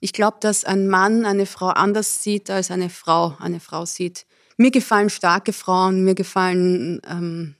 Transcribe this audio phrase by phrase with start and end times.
[0.00, 4.26] Ich glaube, dass ein Mann eine Frau anders sieht, als eine Frau eine Frau sieht.
[4.56, 7.54] Mir gefallen starke Frauen, mir gefallen ähm,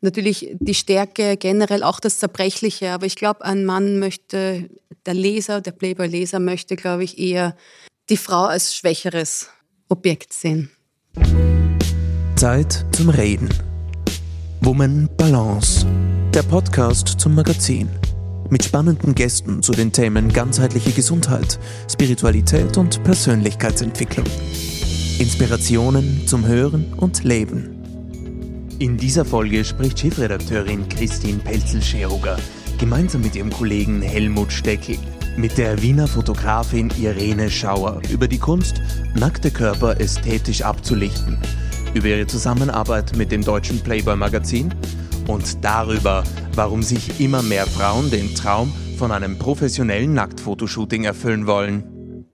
[0.00, 2.90] natürlich die Stärke, generell auch das Zerbrechliche.
[2.90, 4.68] Aber ich glaube, ein Mann möchte,
[5.06, 7.56] der Leser, der Playboy-Leser möchte, glaube ich, eher
[8.10, 9.48] die Frau als schwächeres
[9.88, 10.70] Objekt sehen.
[12.36, 13.48] Zeit zum Reden.
[14.60, 15.86] Woman Balance.
[16.34, 17.88] Der Podcast zum Magazin.
[18.50, 21.58] Mit spannenden Gästen zu den Themen ganzheitliche Gesundheit,
[21.90, 24.26] Spiritualität und Persönlichkeitsentwicklung.
[25.18, 27.78] Inspirationen zum Hören und Leben.
[28.78, 32.36] In dieser Folge spricht Chefredakteurin Christine Pelzel-Scheruger
[32.78, 34.98] gemeinsam mit ihrem Kollegen Helmut Steckel
[35.36, 38.82] mit der Wiener Fotografin Irene Schauer über die Kunst,
[39.14, 41.38] nackte Körper ästhetisch abzulichten,
[41.94, 44.74] über ihre Zusammenarbeit mit dem deutschen Playboy Magazin
[45.28, 52.26] und darüber, warum sich immer mehr Frauen den Traum von einem professionellen Nacktfotoshooting erfüllen wollen.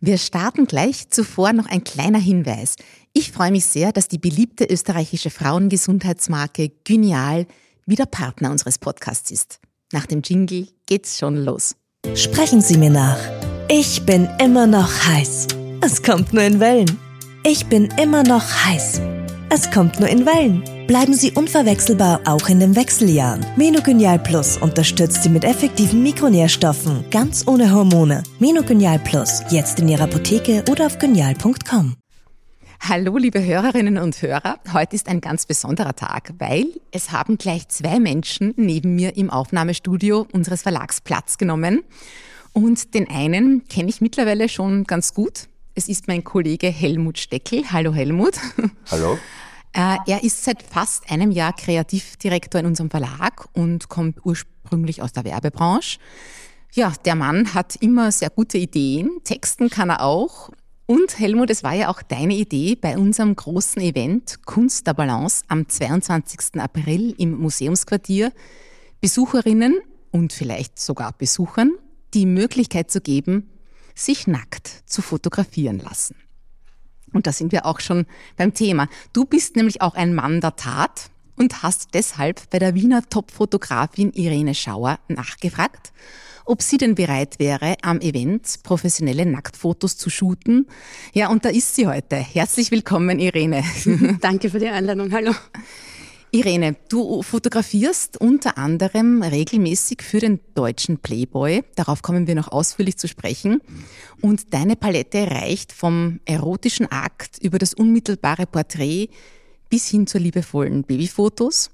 [0.00, 1.08] Wir starten gleich.
[1.08, 2.76] Zuvor noch ein kleiner Hinweis.
[3.14, 7.46] Ich freue mich sehr, dass die beliebte österreichische Frauengesundheitsmarke Gynial
[7.86, 9.60] wieder Partner unseres Podcasts ist.
[9.92, 11.76] Nach dem Jingle geht's schon los.
[12.14, 13.18] Sprechen Sie mir nach.
[13.70, 15.46] Ich bin immer noch heiß.
[15.80, 16.98] Es kommt nur in Wellen.
[17.44, 19.00] Ich bin immer noch heiß.
[19.48, 20.73] Es kommt nur in Wellen.
[20.86, 23.44] Bleiben Sie unverwechselbar auch in den Wechseljahren.
[23.56, 28.22] Menogenial Plus unterstützt Sie mit effektiven Mikronährstoffen, ganz ohne Hormone.
[28.38, 31.96] Menogenial Plus, jetzt in Ihrer Apotheke oder auf genial.com.
[32.80, 34.58] Hallo, liebe Hörerinnen und Hörer.
[34.74, 39.30] Heute ist ein ganz besonderer Tag, weil es haben gleich zwei Menschen neben mir im
[39.30, 41.82] Aufnahmestudio unseres Verlags Platz genommen.
[42.52, 45.48] Und den einen kenne ich mittlerweile schon ganz gut.
[45.74, 47.72] Es ist mein Kollege Helmut Steckel.
[47.72, 48.34] Hallo Helmut.
[48.90, 49.16] Hallo.
[49.74, 55.12] Äh, er ist seit fast einem Jahr Kreativdirektor in unserem Verlag und kommt ursprünglich aus
[55.12, 55.98] der Werbebranche.
[56.72, 60.50] Ja, der Mann hat immer sehr gute Ideen, Texten kann er auch.
[60.86, 65.44] Und Helmut, es war ja auch deine Idee bei unserem großen Event Kunst der Balance
[65.48, 66.60] am 22.
[66.60, 68.32] April im Museumsquartier,
[69.00, 71.72] Besucherinnen und vielleicht sogar Besuchern
[72.12, 73.50] die Möglichkeit zu geben,
[73.94, 76.16] sich nackt zu fotografieren lassen.
[77.14, 78.04] Und da sind wir auch schon
[78.36, 78.88] beim Thema.
[79.14, 84.12] Du bist nämlich auch ein Mann der Tat und hast deshalb bei der Wiener Top-Fotografin
[84.12, 85.92] Irene Schauer nachgefragt,
[86.44, 90.66] ob sie denn bereit wäre, am Event professionelle Nacktfotos zu shooten.
[91.14, 92.16] Ja, und da ist sie heute.
[92.16, 93.64] Herzlich willkommen, Irene.
[94.20, 95.10] Danke für die Einladung.
[95.12, 95.32] Hallo.
[96.34, 101.62] Irene, du fotografierst unter anderem regelmäßig für den deutschen Playboy.
[101.76, 103.60] Darauf kommen wir noch ausführlich zu sprechen.
[104.20, 109.10] Und deine Palette reicht vom erotischen Akt über das unmittelbare Porträt
[109.70, 111.70] bis hin zu liebevollen Babyfotos.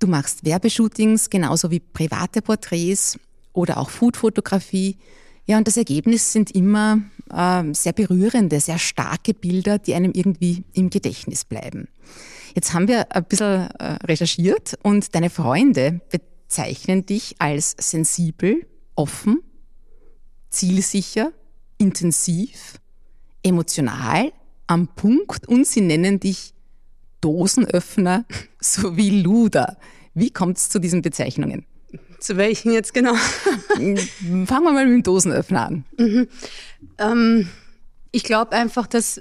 [0.00, 3.18] Du machst Werbeshootings genauso wie private Porträts
[3.54, 4.98] oder auch Foodfotografie.
[5.46, 7.00] Ja, und das Ergebnis sind immer
[7.30, 11.88] äh, sehr berührende, sehr starke Bilder, die einem irgendwie im Gedächtnis bleiben.
[12.54, 19.40] Jetzt haben wir ein bisschen äh, recherchiert und deine Freunde bezeichnen dich als sensibel, offen,
[20.50, 21.32] zielsicher,
[21.78, 22.80] intensiv,
[23.42, 24.32] emotional,
[24.68, 26.54] am Punkt und sie nennen dich
[27.20, 28.24] Dosenöffner
[28.60, 29.76] sowie Luder.
[30.14, 31.66] Wie kommt es zu diesen Bezeichnungen?
[32.20, 33.14] Zu welchen jetzt genau?
[33.74, 33.96] Fangen
[34.46, 35.84] wir mal mit dem Dosenöffner an.
[35.98, 36.28] Mhm.
[36.98, 37.48] Ähm,
[38.14, 39.20] ich glaube einfach, dass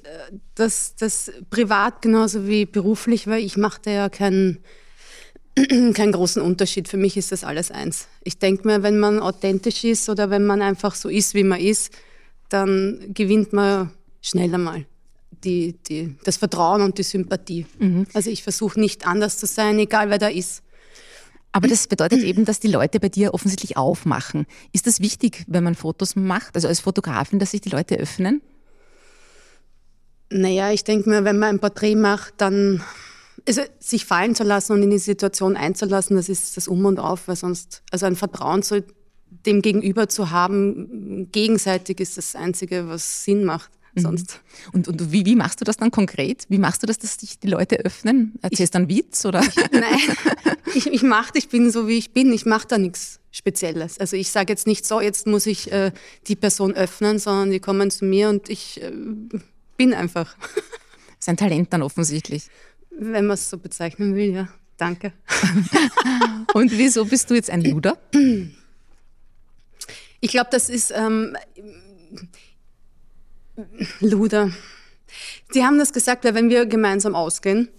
[0.56, 4.60] das privat genauso wie beruflich, weil ich mache da ja keinen
[5.94, 6.88] keinen großen Unterschied.
[6.88, 8.08] Für mich ist das alles eins.
[8.24, 11.60] Ich denke mir, wenn man authentisch ist oder wenn man einfach so ist, wie man
[11.60, 11.92] ist,
[12.50, 14.86] dann gewinnt man schneller mal
[15.44, 17.66] die, die, das Vertrauen und die Sympathie.
[17.80, 18.06] Mhm.
[18.14, 20.64] Also ich versuche nicht anders zu sein, egal wer da ist.
[21.52, 24.46] Aber das bedeutet eben, dass die Leute bei dir offensichtlich aufmachen.
[24.72, 28.42] Ist das wichtig, wenn man Fotos macht, also als Fotografin, dass sich die Leute öffnen?
[30.30, 32.84] Naja, ich denke mir, wenn man ein Porträt macht, dann
[33.48, 37.00] also sich fallen zu lassen und in die Situation einzulassen, das ist das Um und
[37.00, 38.84] Auf, weil sonst, also ein Vertrauen zu
[39.46, 43.72] dem Gegenüber zu haben, gegenseitig ist das Einzige, was Sinn macht.
[43.96, 44.02] Mhm.
[44.02, 44.42] Sonst.
[44.72, 46.46] Und, und wie, wie machst du das dann konkret?
[46.50, 48.34] Wie machst du das, dass sich die Leute öffnen?
[48.42, 49.42] Erzählst du einen Witz oder?
[49.72, 50.00] Nein,
[50.74, 52.34] ich, ich mache, ich bin so wie ich bin.
[52.34, 54.00] Ich mache da nichts Spezielles.
[54.00, 55.92] Also ich sage jetzt nicht so, jetzt muss ich äh,
[56.28, 58.92] die Person öffnen, sondern die kommen zu mir und ich äh,
[59.78, 60.36] bin einfach.
[61.20, 62.48] Sein Talent dann offensichtlich.
[62.90, 64.48] Wenn man es so bezeichnen will, ja.
[64.78, 65.14] Danke.
[66.54, 67.98] Und wieso bist du jetzt ein Luder?
[70.20, 71.38] Ich glaube, das ist ähm,
[74.00, 74.52] Luder.
[75.52, 77.70] Sie haben das gesagt, weil wenn wir gemeinsam ausgehen,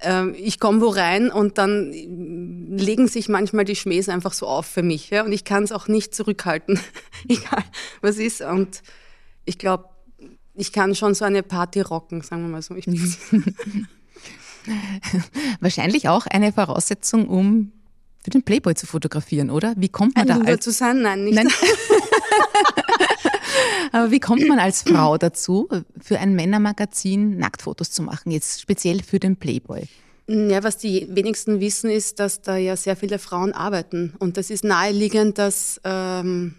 [0.00, 4.66] ähm, ich komme wo rein und dann legen sich manchmal die Schmähs einfach so auf
[4.66, 5.10] für mich.
[5.10, 5.24] Ja?
[5.24, 6.80] Und ich kann es auch nicht zurückhalten,
[7.28, 7.64] egal
[8.00, 8.40] was ist.
[8.40, 8.82] Und
[9.44, 9.88] ich glaube,
[10.58, 12.74] ich kann schon so eine Party rocken, sagen wir mal so.
[15.60, 17.72] Wahrscheinlich auch eine Voraussetzung, um
[18.22, 19.74] für den Playboy zu fotografieren, oder?
[19.76, 21.02] Wie kommt man Ein da als zu sein?
[21.02, 21.36] Nein, nicht.
[21.36, 21.48] Nein.
[23.92, 25.68] Aber wie kommt man als Frau dazu,
[25.98, 29.84] für ein Männermagazin Nacktfotos zu machen, jetzt speziell für den Playboy?
[30.26, 34.12] Ja, was die wenigsten wissen, ist, dass da ja sehr viele Frauen arbeiten.
[34.18, 36.56] Und das ist naheliegend, dass ähm,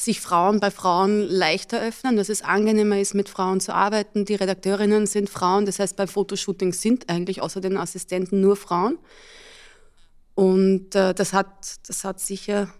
[0.00, 4.24] sich Frauen bei Frauen leichter öffnen, dass es angenehmer ist, mit Frauen zu arbeiten.
[4.24, 8.98] Die Redakteurinnen sind Frauen, das heißt, bei Fotoshootings sind eigentlich außer den Assistenten nur Frauen.
[10.34, 12.72] Und äh, das, hat, das hat sicher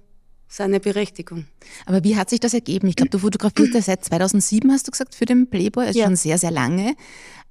[0.49, 1.47] seine Berechtigung.
[1.87, 2.89] Aber wie hat sich das ergeben?
[2.89, 6.07] Ich glaube, du fotografierst ja seit 2007, hast du gesagt, für den Playboy, also ja.
[6.07, 6.97] schon sehr, sehr lange.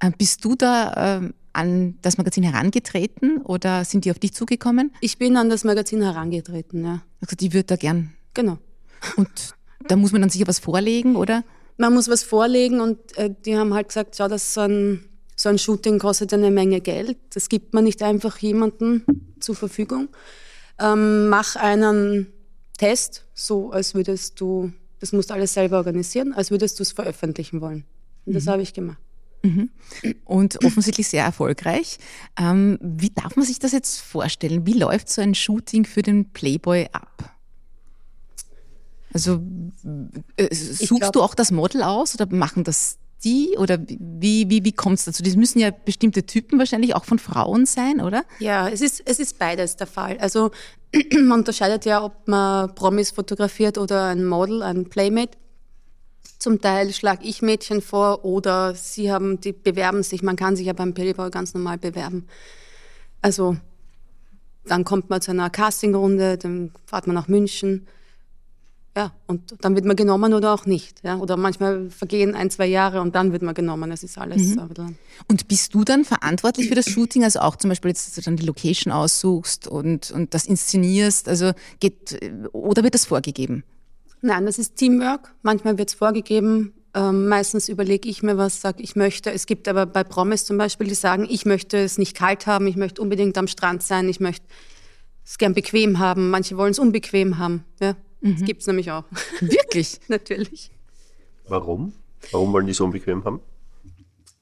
[0.00, 4.92] Äh, bist du da äh, an das Magazin herangetreten oder sind die auf dich zugekommen?
[5.00, 7.02] Ich bin an das Magazin herangetreten, ja.
[7.20, 8.12] Also die würde da gern.
[8.34, 8.58] Genau.
[9.16, 9.54] Und
[9.86, 11.44] da muss man dann sicher was vorlegen, oder?
[11.76, 15.04] Man muss was vorlegen und äh, die haben halt gesagt, schau, das so ein,
[15.36, 17.16] so ein Shooting kostet eine Menge Geld.
[17.30, 19.02] Das gibt man nicht einfach jemandem
[19.40, 20.08] zur Verfügung.
[20.78, 22.26] Ähm, mach einen
[22.78, 26.92] Test, so als würdest du, das musst du alles selber organisieren, als würdest du es
[26.92, 27.84] veröffentlichen wollen.
[28.26, 28.50] Und das mhm.
[28.50, 28.98] habe ich gemacht.
[29.42, 29.70] Mhm.
[30.24, 31.98] Und offensichtlich sehr erfolgreich.
[32.38, 34.66] Ähm, wie darf man sich das jetzt vorstellen?
[34.66, 37.39] Wie läuft so ein Shooting für den Playboy ab?
[39.12, 39.42] Also
[40.36, 44.72] äh, suchst du auch das Model aus oder machen das die oder wie, wie, wie
[44.72, 45.22] kommt es dazu?
[45.22, 48.24] Das müssen ja bestimmte Typen wahrscheinlich auch von Frauen sein, oder?
[48.38, 50.18] Ja, es ist, es ist beides der Fall.
[50.18, 50.50] Also
[51.12, 55.36] man unterscheidet ja, ob man Promis fotografiert oder ein Model, ein Playmate.
[56.38, 60.22] Zum Teil schlage ich Mädchen vor oder sie haben, die bewerben sich.
[60.22, 62.26] Man kann sich ja beim Playboy ganz normal bewerben.
[63.20, 63.56] Also
[64.64, 67.86] dann kommt man zu einer Castingrunde, dann fahrt man nach München
[68.96, 71.04] ja, und dann wird man genommen oder auch nicht.
[71.04, 71.18] Ja?
[71.18, 73.90] Oder manchmal vergehen ein, zwei Jahre und dann wird man genommen.
[73.90, 74.56] Das ist alles.
[74.56, 74.96] Mhm.
[75.28, 77.22] Und bist du dann verantwortlich für das Shooting?
[77.22, 81.28] Also auch zum Beispiel jetzt, dass du dann die Location aussuchst und, und das inszenierst?
[81.28, 82.18] Also geht,
[82.52, 83.62] oder wird das vorgegeben?
[84.22, 85.34] Nein, das ist Teamwork.
[85.42, 86.72] Manchmal wird es vorgegeben.
[86.92, 89.30] Ähm, meistens überlege ich mir was, sage ich möchte.
[89.30, 92.66] Es gibt aber bei Promis zum Beispiel, die sagen, ich möchte es nicht kalt haben,
[92.66, 94.44] ich möchte unbedingt am Strand sein, ich möchte
[95.24, 96.30] es gern bequem haben.
[96.30, 97.64] Manche wollen es unbequem haben.
[97.80, 97.94] Ja.
[98.20, 98.36] Mhm.
[98.36, 99.04] Das gibt es nämlich auch.
[99.40, 100.00] Wirklich?
[100.08, 100.70] Natürlich.
[101.48, 101.92] Warum?
[102.32, 103.40] Warum wollen die so unbequem haben?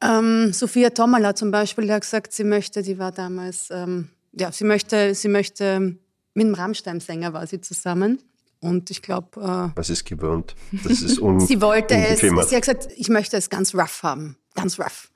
[0.01, 4.53] Ähm, Sophia Tomala zum Beispiel, die hat gesagt, sie möchte, die war damals, ähm, ja,
[4.53, 5.97] sie möchte, sie möchte,
[6.35, 8.21] mit dem Rammstein-Sänger war sie zusammen.
[8.61, 9.41] Und ich glaube.
[9.41, 10.55] Äh, Was ist gewöhnt?
[10.85, 14.37] Das ist un Sie wollte es, sie hat gesagt, ich möchte es ganz rough haben.
[14.55, 15.11] Ganz rough.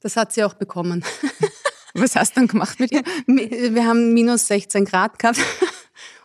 [0.00, 1.04] Das hat sie auch bekommen.
[1.94, 3.02] Was hast du dann gemacht mit ihr?
[3.26, 5.38] Wir haben minus 16 Grad gehabt.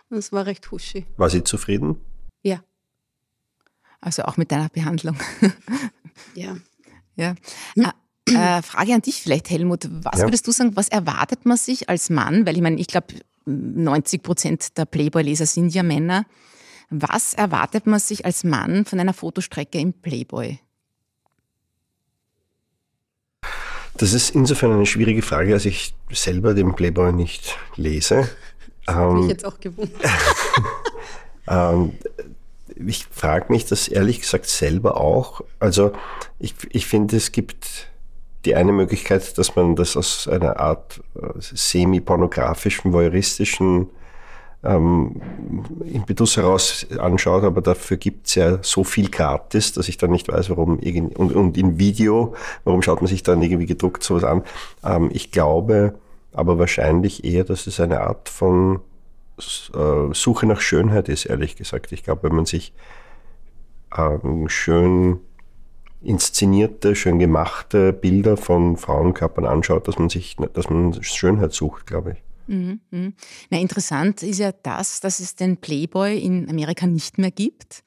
[0.09, 1.05] Das war recht huschi.
[1.17, 1.97] War sie zufrieden?
[2.41, 2.63] Ja.
[4.01, 5.17] Also auch mit deiner Behandlung.
[6.35, 6.57] ja.
[7.15, 7.35] Ja.
[7.75, 7.91] Hm.
[8.35, 9.87] Äh, Frage an dich vielleicht, Helmut.
[9.89, 10.27] Was ja.
[10.27, 12.45] würdest du sagen, was erwartet man sich als Mann?
[12.45, 13.07] Weil ich meine, ich glaube,
[13.45, 16.25] 90 Prozent der Playboy-Leser sind ja Männer.
[16.89, 20.59] Was erwartet man sich als Mann von einer Fotostrecke im Playboy?
[23.97, 28.29] Das ist insofern eine schwierige Frage, als ich selber den Playboy nicht lese.
[28.85, 30.01] Das ähm, mich jetzt auch gewundert.
[31.47, 31.93] ähm,
[32.75, 35.41] ich frage mich das ehrlich gesagt selber auch.
[35.59, 35.91] Also
[36.39, 37.89] ich, ich finde, es gibt
[38.45, 43.87] die eine Möglichkeit, dass man das aus einer Art äh, semi-pornografischen, voyeuristischen
[44.63, 45.21] ähm,
[45.85, 50.27] Impetus heraus anschaut, aber dafür gibt es ja so viel gratis, dass ich dann nicht
[50.27, 54.23] weiß, warum irgendwie, und, und in Video, warum schaut man sich dann irgendwie gedruckt sowas
[54.23, 54.43] an.
[54.83, 55.95] Ähm, ich glaube,
[56.31, 58.81] aber wahrscheinlich eher, dass es eine Art von
[59.37, 61.91] äh, Suche nach Schönheit ist, ehrlich gesagt.
[61.91, 62.73] Ich glaube, wenn man sich
[63.97, 65.19] ähm, schön
[66.01, 72.13] inszenierte, schön gemachte Bilder von Frauenkörpern anschaut, dass man sich, dass man Schönheit sucht, glaube
[72.13, 72.23] ich.
[72.47, 73.13] Mhm, mhm.
[73.49, 77.83] Na, interessant ist ja das, dass es den Playboy in Amerika nicht mehr gibt.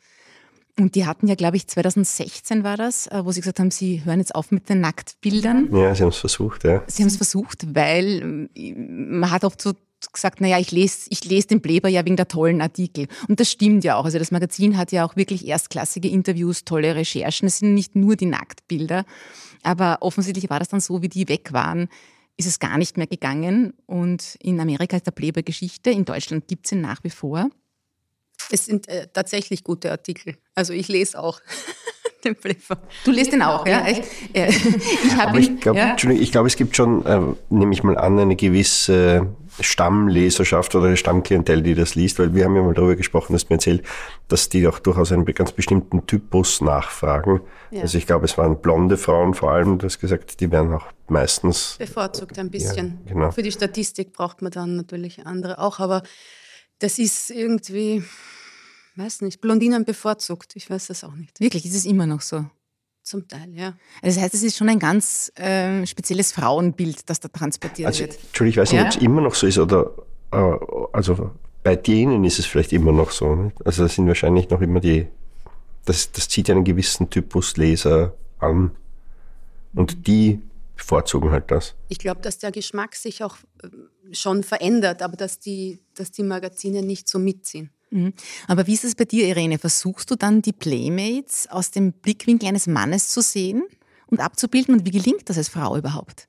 [0.78, 4.04] Und die hatten ja, glaube ich, 2016 war das, äh, wo sie gesagt haben, sie
[4.04, 5.68] hören jetzt auf mit den Nacktbildern.
[5.72, 6.82] Ja, sie haben es versucht, ja.
[6.86, 9.74] Sie haben es versucht, weil äh, man hat oft so
[10.12, 13.06] gesagt, naja, ich lese ich lese den Playboy ja wegen der tollen Artikel.
[13.28, 14.04] Und das stimmt ja auch.
[14.04, 17.46] Also das Magazin hat ja auch wirklich erstklassige Interviews, tolle Recherchen.
[17.46, 19.04] Es sind nicht nur die Nacktbilder.
[19.62, 21.88] Aber offensichtlich war das dann so, wie die weg waren,
[22.36, 23.74] ist es gar nicht mehr gegangen.
[23.86, 25.90] Und in Amerika ist der Playboy Geschichte.
[25.90, 27.50] In Deutschland gibt es ihn nach wie vor.
[28.50, 30.36] Es sind äh, tatsächlich gute Artikel.
[30.54, 31.40] Also ich lese auch
[32.24, 32.76] den Playboy.
[33.04, 33.84] Du lest den auch, ja?
[33.86, 34.04] Echt?
[34.34, 35.94] Ich habe ich glaube, ja.
[35.94, 37.20] glaub, es gibt schon, äh,
[37.50, 39.26] nehme ich mal an, eine gewisse
[39.60, 43.50] Stammleserschaft oder eine Stammklientel, die das liest, weil wir haben ja mal darüber gesprochen, dass
[43.50, 43.84] mir erzählt,
[44.28, 47.40] dass die auch durchaus einen ganz bestimmten Typus nachfragen.
[47.70, 47.82] Ja.
[47.82, 50.86] Also ich glaube, es waren blonde Frauen vor allem, du hast gesagt, die werden auch
[51.08, 53.00] meistens bevorzugt ein bisschen.
[53.04, 53.30] Ja, genau.
[53.30, 56.02] Für die Statistik braucht man dann natürlich andere auch, aber
[56.82, 58.02] das ist irgendwie
[58.96, 60.56] weiß nicht, Blondinen bevorzugt.
[60.56, 61.40] Ich weiß das auch nicht.
[61.40, 62.44] Wirklich, ist es immer noch so?
[63.02, 63.74] Zum Teil, ja.
[64.02, 68.16] Das heißt, es ist schon ein ganz äh, spezielles Frauenbild, das da transportiert also, wird.
[68.26, 68.86] Entschuldigung, ich weiß nicht, ja?
[68.86, 69.90] ob es immer noch so ist oder
[70.30, 70.36] äh,
[70.92, 71.32] also
[71.64, 73.34] bei denen ist es vielleicht immer noch so.
[73.34, 73.66] Nicht?
[73.66, 75.08] Also das sind wahrscheinlich noch immer die,
[75.84, 78.70] das, das zieht einen gewissen Typus Leser an
[79.74, 80.40] und die
[80.82, 81.74] bevorzugen halt das.
[81.88, 86.24] Ich glaube, dass der Geschmack sich auch äh, schon verändert, aber dass die, dass die
[86.24, 87.70] Magazine nicht so mitziehen.
[87.90, 88.12] Mhm.
[88.48, 89.58] Aber wie ist es bei dir, Irene?
[89.58, 93.62] Versuchst du dann die Playmates aus dem Blickwinkel eines Mannes zu sehen
[94.06, 94.74] und abzubilden?
[94.74, 96.28] Und wie gelingt das als Frau überhaupt?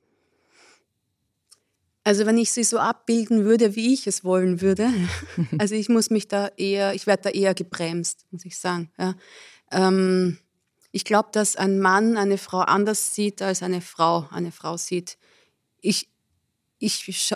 [2.03, 4.89] Also wenn ich sie so abbilden würde, wie ich es wollen würde,
[5.57, 8.91] also ich muss mich da eher, ich werde da eher gebremst, muss ich sagen.
[8.99, 9.15] Ja.
[9.71, 10.37] Ähm,
[10.93, 15.17] ich glaube, dass ein Mann eine Frau anders sieht, als eine Frau eine Frau sieht.
[15.81, 16.07] Ich,
[16.77, 17.33] ich,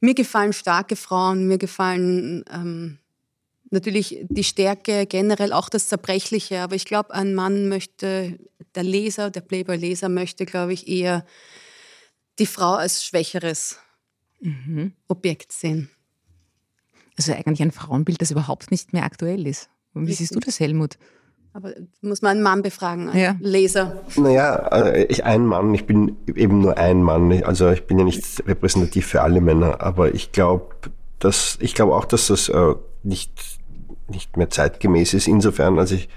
[0.00, 2.98] mir gefallen starke Frauen, mir gefallen ähm,
[3.70, 8.40] natürlich die Stärke, generell auch das Zerbrechliche, aber ich glaube, ein Mann möchte,
[8.74, 11.24] der Leser, der Playboy-Leser möchte, glaube ich, eher
[12.40, 13.78] die Frau als schwächeres
[14.40, 14.94] mhm.
[15.06, 15.90] Objekt sehen.
[17.16, 19.70] Also eigentlich ein Frauenbild, das überhaupt nicht mehr aktuell ist.
[19.94, 20.18] Wie Richtig.
[20.18, 20.98] siehst du das, Helmut?
[21.58, 21.72] Aber
[22.02, 23.34] muss man einen Mann befragen, einen ja.
[23.40, 24.00] Leser.
[24.14, 27.42] Naja, äh, ich ein Mann, ich bin eben nur ein Mann.
[27.42, 30.68] Also ich bin ja nicht repräsentativ für alle Männer, aber ich glaube,
[31.18, 33.32] dass ich glaube auch, dass das äh, nicht
[34.08, 35.26] nicht mehr zeitgemäß ist.
[35.26, 36.08] Insofern, also ich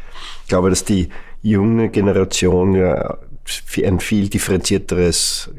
[0.47, 1.09] glaube, dass die
[1.41, 3.17] junge Generation ja
[3.83, 5.49] ein viel differenzierteres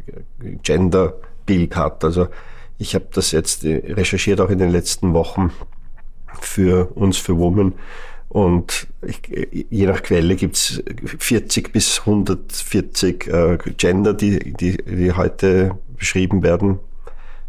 [0.62, 2.04] Genderbild hat.
[2.04, 2.28] Also
[2.78, 5.50] ich habe das jetzt recherchiert auch in den letzten Wochen
[6.40, 7.74] für uns, für Women.
[8.32, 9.20] Und ich,
[9.68, 10.82] je nach Quelle gibt's
[11.18, 16.78] 40 bis 140 äh, Gender, die, die, die heute beschrieben werden,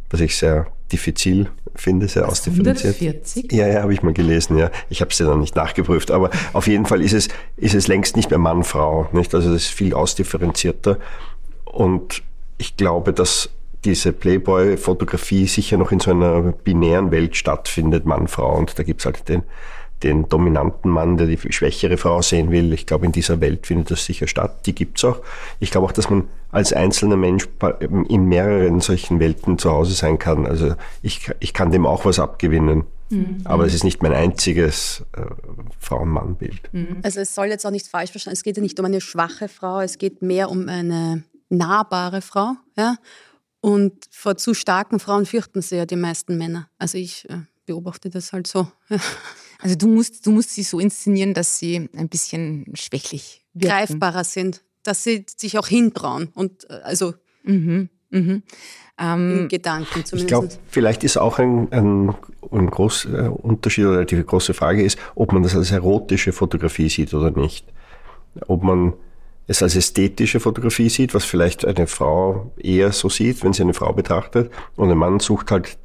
[0.10, 2.96] was ich sehr diffizil finde, sehr was, ausdifferenziert.
[3.00, 3.54] 140?
[3.54, 4.72] Ja, ja, habe ich mal gelesen, ja.
[4.90, 7.88] Ich habe es ja noch nicht nachgeprüft, aber auf jeden Fall ist es, ist es
[7.88, 9.34] längst nicht mehr Mann, Frau, nicht?
[9.34, 11.00] Also das ist viel ausdifferenzierter.
[11.64, 12.24] Und
[12.58, 13.50] ich glaube, dass
[13.86, 18.58] diese Playboy-Fotografie sicher noch in so einer binären Welt stattfindet, Mann, Frau.
[18.58, 19.44] Und da gibt's halt den
[20.04, 22.74] den dominanten Mann, der die schwächere Frau sehen will.
[22.74, 24.66] Ich glaube, in dieser Welt findet das sicher statt.
[24.66, 25.20] Die gibt's auch.
[25.60, 27.48] Ich glaube auch, dass man als einzelner Mensch
[28.10, 30.46] in mehreren solchen Welten zu Hause sein kann.
[30.46, 32.84] Also ich, ich kann dem auch was abgewinnen.
[33.10, 33.42] Mhm.
[33.44, 35.22] Aber es ist nicht mein einziges äh,
[35.80, 36.74] Frauen-Mann-Bild.
[36.74, 36.98] Mhm.
[37.04, 38.36] Also es soll jetzt auch nicht falsch verstanden.
[38.36, 42.54] Es geht ja nicht um eine schwache Frau, es geht mehr um eine nahbare Frau.
[42.78, 42.98] Ja?
[43.62, 46.68] Und vor zu starken Frauen fürchten sie ja die meisten Männer.
[46.78, 48.68] Also ich äh, beobachte das halt so.
[49.64, 53.70] Also du musst, du musst sie so inszenieren, dass sie ein bisschen schwächlich wirken.
[53.70, 58.44] greifbarer sind, dass sie sich auch hintrauen und äh, also mhm, mhm.
[59.00, 60.14] Ähm, Gedanken zumindest.
[60.14, 62.14] Ich glaube, vielleicht ist auch ein, ein,
[62.52, 66.90] ein großer äh, Unterschied oder die große Frage ist, ob man das als erotische Fotografie
[66.90, 67.66] sieht oder nicht.
[68.48, 68.94] Ob man
[69.48, 73.74] es als ästhetische Fotografie sieht, was vielleicht eine Frau eher so sieht, wenn sie eine
[73.74, 75.78] Frau betrachtet, und ein Mann sucht halt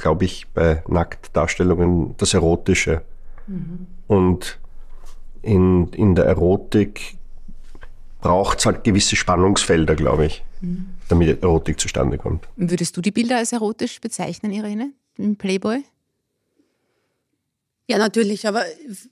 [0.00, 3.02] glaube ich, bei Nacktdarstellungen das Erotische.
[3.50, 3.86] Mhm.
[4.06, 4.58] Und
[5.42, 7.16] in, in der Erotik
[8.20, 10.90] braucht es halt gewisse Spannungsfelder, glaube ich, mhm.
[11.08, 12.46] damit Erotik zustande kommt.
[12.56, 15.82] Würdest du die Bilder als erotisch bezeichnen, Irene, im Playboy?
[17.88, 18.64] Ja, natürlich, aber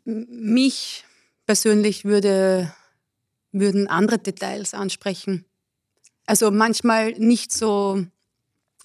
[0.05, 1.05] mich
[1.47, 2.73] persönlich würde,
[3.51, 5.47] würden andere Details ansprechen.
[6.27, 8.05] Also manchmal nicht so,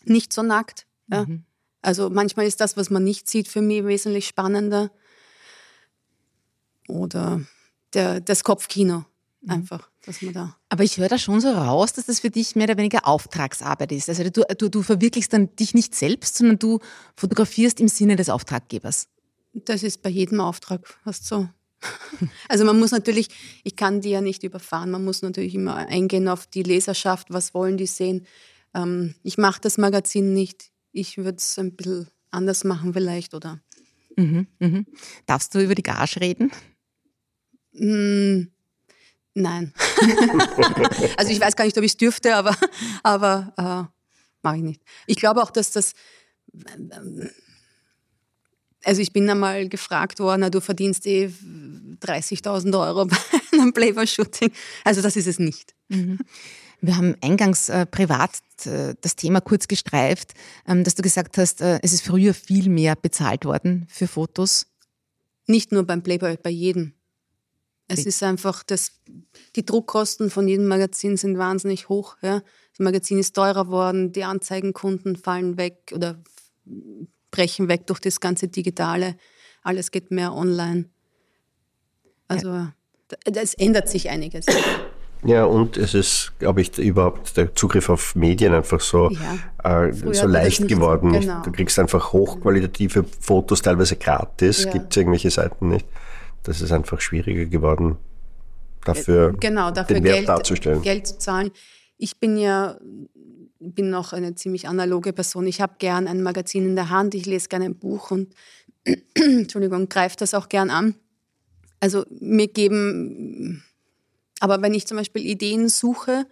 [0.05, 0.87] nicht so nackt.
[1.11, 1.25] Ja.
[1.25, 1.43] Mhm.
[1.81, 4.89] Also manchmal ist das, was man nicht sieht, für mich wesentlich spannender.
[6.87, 7.41] Oder
[7.93, 9.05] der, das Kopfkino
[9.41, 9.51] mhm.
[9.51, 10.57] einfach, dass man da.
[10.69, 13.91] Aber ich höre da schon so raus, dass das für dich mehr oder weniger Auftragsarbeit
[13.91, 14.09] ist.
[14.09, 16.79] Also du, du, du verwirklichst dann dich nicht selbst, sondern du
[17.15, 19.07] fotografierst im Sinne des Auftraggebers.
[19.53, 21.47] Das ist bei jedem Auftrag fast so.
[22.47, 23.27] Also man muss natürlich,
[23.63, 27.53] ich kann die ja nicht überfahren, man muss natürlich immer eingehen auf die Leserschaft, was
[27.53, 28.25] wollen die sehen.
[28.73, 33.59] Ähm, ich mache das Magazin nicht, ich würde es ein bisschen anders machen vielleicht, oder?
[34.15, 34.85] Mhm, mhm.
[35.25, 36.51] Darfst du über die Gage reden?
[37.73, 38.47] Mm,
[39.33, 39.73] nein.
[41.17, 42.55] also ich weiß gar nicht, ob ich es dürfte, aber,
[43.03, 43.93] aber äh,
[44.43, 44.81] mache ich nicht.
[45.07, 45.93] Ich glaube auch, dass das
[48.83, 53.17] also ich bin einmal gefragt worden, du verdienst eh 30.000 Euro bei
[53.53, 54.51] einem Playboy-Shooting.
[54.83, 55.73] Also das ist es nicht.
[55.89, 56.19] Mhm.
[56.81, 60.33] Wir haben eingangs äh, privat äh, das Thema kurz gestreift,
[60.67, 64.67] ähm, dass du gesagt hast, äh, es ist früher viel mehr bezahlt worden für Fotos.
[65.47, 66.93] Nicht nur beim Playboy, bei jedem.
[67.87, 68.93] Es ist einfach, das,
[69.55, 72.17] die Druckkosten von jedem Magazin sind wahnsinnig hoch.
[72.21, 72.41] Ja.
[72.71, 76.21] Das Magazin ist teurer worden, die Anzeigenkunden fallen weg oder
[77.31, 79.15] brechen weg durch das ganze Digitale.
[79.61, 80.89] Alles geht mehr online.
[82.27, 82.73] Also ja.
[83.25, 84.45] es ändert sich einiges.
[85.25, 89.09] Ja, und es ist, glaube ich, überhaupt der Zugriff auf Medien einfach so,
[89.63, 89.85] ja.
[89.85, 91.13] äh, so leicht geworden.
[91.13, 91.41] Genau.
[91.43, 94.71] Du kriegst einfach hochqualitative Fotos, teilweise gratis, ja.
[94.71, 95.85] gibt es irgendwelche Seiten nicht.
[96.43, 97.97] Das ist einfach schwieriger geworden,
[98.83, 100.81] dafür, äh, genau, dafür den Wert Geld, darzustellen.
[100.81, 101.51] Geld zu zahlen.
[101.97, 102.77] Ich bin ja
[103.59, 105.47] bin noch eine ziemlich analoge Person.
[105.47, 108.33] Ich habe gern ein Magazin in der Hand, ich lese gerne ein Buch und
[109.15, 110.95] Entschuldigung, greife das auch gern an.
[111.79, 113.63] Also mir geben
[114.43, 116.27] aber wenn ich zum Beispiel Ideen suche,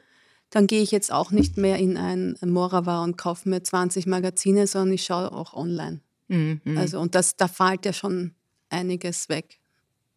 [0.50, 4.68] dann gehe ich jetzt auch nicht mehr in ein Morava und kaufe mir 20 Magazine,
[4.68, 6.02] sondern ich schaue auch online.
[6.28, 6.60] Mhm.
[6.76, 8.36] Also, und das, da fällt ja schon
[8.70, 9.61] einiges weg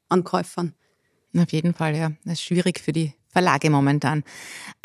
[0.09, 0.75] an Käufern.
[1.37, 2.13] Auf jeden Fall, ja.
[2.25, 4.23] Das ist schwierig für die Verlage momentan.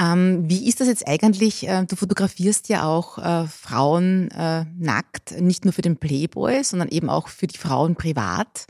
[0.02, 1.68] Ähm, wie ist das jetzt eigentlich?
[1.68, 6.90] Äh, du fotografierst ja auch äh, Frauen äh, nackt, nicht nur für den Playboy, sondern
[6.90, 8.66] eben auch für die Frauen privat,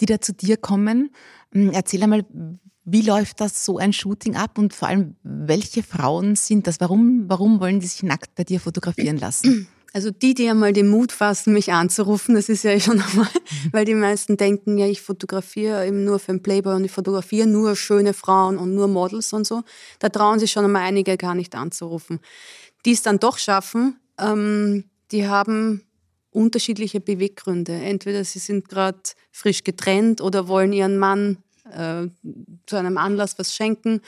[0.00, 1.10] die da zu dir kommen.
[1.52, 2.24] Hm, erzähl einmal,
[2.84, 6.80] wie läuft das so ein Shooting ab und vor allem, welche Frauen sind das?
[6.80, 9.68] Warum, warum wollen die sich nackt bei dir fotografieren lassen?
[9.94, 13.28] Also die, die einmal den Mut fassen, mich anzurufen, das ist ja schon einmal,
[13.70, 17.46] weil die meisten denken, ja, ich fotografiere eben nur für den Playboy und ich fotografiere
[17.46, 19.62] nur schöne Frauen und nur Models und so.
[20.00, 22.18] Da trauen sich schon einmal einige gar nicht anzurufen.
[22.84, 24.82] Die es dann doch schaffen, ähm,
[25.12, 25.86] die haben
[26.32, 27.72] unterschiedliche Beweggründe.
[27.72, 28.98] Entweder sie sind gerade
[29.30, 31.38] frisch getrennt oder wollen ihren Mann
[31.70, 32.08] äh,
[32.66, 34.00] zu einem Anlass was schenken,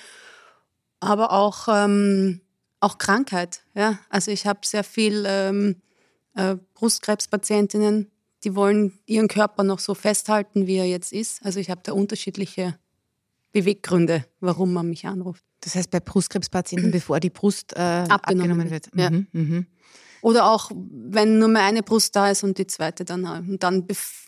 [0.99, 2.41] aber auch, ähm,
[2.81, 3.63] auch Krankheit.
[3.75, 3.99] Ja?
[4.09, 5.77] Also ich habe sehr viel ähm,
[6.35, 8.11] äh, Brustkrebspatientinnen,
[8.45, 11.45] die wollen ihren Körper noch so festhalten, wie er jetzt ist.
[11.45, 12.79] Also ich habe da unterschiedliche
[13.53, 15.43] Beweggründe, warum man mich anruft.
[15.61, 18.89] Das heißt bei Brustkrebspatienten, bevor die Brust äh, abgenommen, abgenommen, wird.
[18.95, 19.11] Ja.
[19.11, 19.67] Mhm, mhm.
[20.23, 23.87] Oder auch, wenn nur mehr eine Brust da ist und die zweite dann, und dann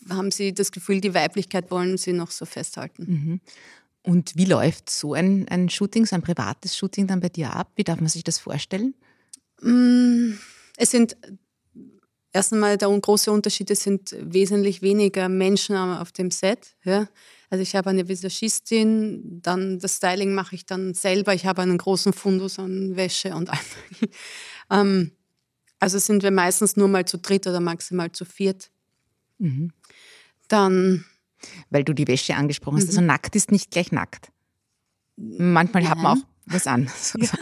[0.09, 3.03] haben sie das Gefühl, die Weiblichkeit wollen sie noch so festhalten.
[3.07, 3.41] Mhm.
[4.03, 7.71] Und wie läuft so ein, ein Shooting, so ein privates Shooting dann bei dir ab?
[7.75, 8.95] Wie darf man sich das vorstellen?
[9.61, 10.33] Mm,
[10.77, 11.17] es sind
[12.31, 16.75] erst einmal der große Unterschied, es sind wesentlich weniger Menschen auf dem Set.
[16.83, 17.07] Ja.
[17.49, 21.33] Also ich habe eine Visagistin, dann das Styling mache ich dann selber.
[21.33, 25.11] Ich habe einen großen Fundus an Wäsche und allem.
[25.79, 28.69] Also sind wir meistens nur mal zu dritt oder maximal zu viert.
[29.37, 29.71] Mhm.
[30.49, 31.05] Dann.
[31.69, 32.85] Weil du die Wäsche angesprochen hast.
[32.85, 32.89] Mhm.
[32.89, 34.31] Also nackt ist nicht gleich nackt.
[35.15, 35.91] Manchmal Nein.
[35.91, 36.89] hat man auch was an.
[37.17, 37.29] Ja.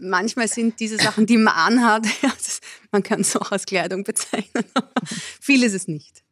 [0.00, 2.06] Manchmal sind diese Sachen, die man anhat,
[2.92, 4.64] man kann es auch als Kleidung bezeichnen.
[5.40, 6.22] Viel ist es nicht.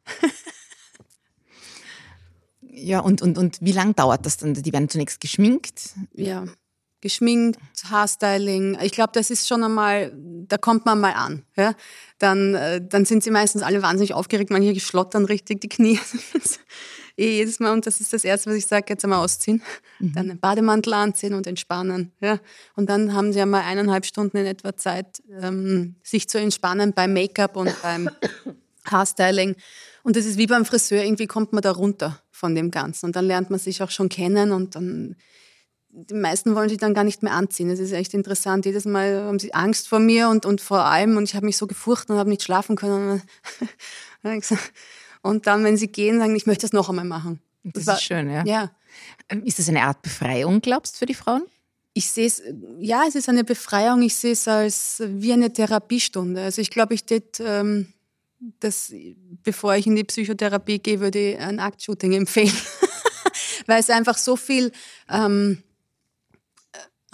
[2.60, 4.54] Ja, und, und, und wie lange dauert das dann?
[4.54, 5.94] Die werden zunächst geschminkt?
[6.14, 6.44] Ja,
[7.00, 8.78] geschminkt, Haarstyling.
[8.82, 11.44] Ich glaube, das ist schon einmal, da kommt man mal an.
[11.56, 11.74] Ja?
[12.18, 16.00] Dann, äh, dann sind sie meistens alle wahnsinnig aufgeregt, manche schlottern richtig die Knie.
[17.16, 19.62] eh jedes Mal, und das ist das Erste, was ich sage, jetzt einmal ausziehen,
[19.98, 20.12] mhm.
[20.12, 22.12] dann einen Bademantel anziehen und entspannen.
[22.20, 22.38] Ja?
[22.74, 27.12] Und dann haben sie einmal eineinhalb Stunden in etwa Zeit, ähm, sich zu entspannen beim
[27.12, 28.10] Make-up und beim
[28.84, 29.56] Haarstyling.
[30.02, 33.06] Und das ist wie beim Friseur, irgendwie kommt man da runter von dem Ganzen.
[33.06, 35.16] Und dann lernt man sich auch schon kennen und dann
[35.96, 37.70] die meisten wollen sich dann gar nicht mehr anziehen.
[37.70, 38.66] Das ist echt interessant.
[38.66, 41.56] Jedes Mal haben sie Angst vor mir und, und vor allem und ich habe mich
[41.56, 43.22] so gefurcht und habe nicht schlafen können.
[45.22, 47.40] Und dann, wenn sie gehen, sagen, ich möchte das noch einmal machen.
[47.64, 48.44] Das, das war, ist schön, ja.
[48.44, 48.70] ja.
[49.28, 51.42] Ähm, ist das eine Art Befreiung, glaubst du, für die Frauen?
[51.94, 52.42] Ich sehe es,
[52.78, 54.02] ja, es ist eine Befreiung.
[54.02, 56.42] Ich sehe es als wie eine Therapiestunde.
[56.42, 57.92] Also ich glaube, ich tät, ähm,
[58.60, 58.92] das,
[59.42, 62.52] bevor ich in die Psychotherapie gehe, würde ich ein Aktshooting empfehlen.
[63.66, 64.70] Weil es einfach so viel
[65.08, 65.62] ähm,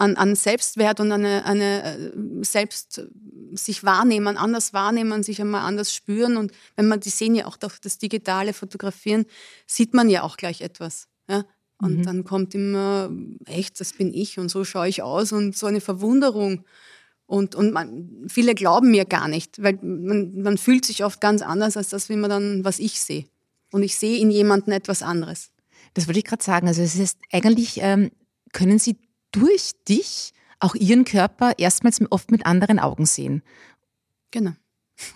[0.03, 2.11] an, an Selbstwert und eine, eine äh,
[2.43, 3.01] selbst
[3.53, 6.35] sich wahrnehmen, anders wahrnehmen, sich einmal anders spüren.
[6.37, 9.25] Und wenn man, die sehen ja auch durch das digitale Fotografieren,
[9.65, 11.07] sieht man ja auch gleich etwas.
[11.29, 11.45] Ja?
[11.77, 12.03] Und mhm.
[12.03, 13.11] dann kommt immer,
[13.45, 16.65] echt, das bin ich und so schaue ich aus und so eine Verwunderung.
[17.25, 21.41] Und, und man, viele glauben mir gar nicht, weil man, man fühlt sich oft ganz
[21.41, 23.25] anders als das, wie man dann, was ich sehe.
[23.71, 25.51] Und ich sehe in jemandem etwas anderes.
[25.93, 26.67] Das wollte ich gerade sagen.
[26.67, 28.11] Also es ist eigentlich, ähm,
[28.51, 28.97] können Sie
[29.33, 33.43] durch dich auch ihren Körper erstmals oft mit anderen Augen sehen.
[34.31, 34.53] Genau.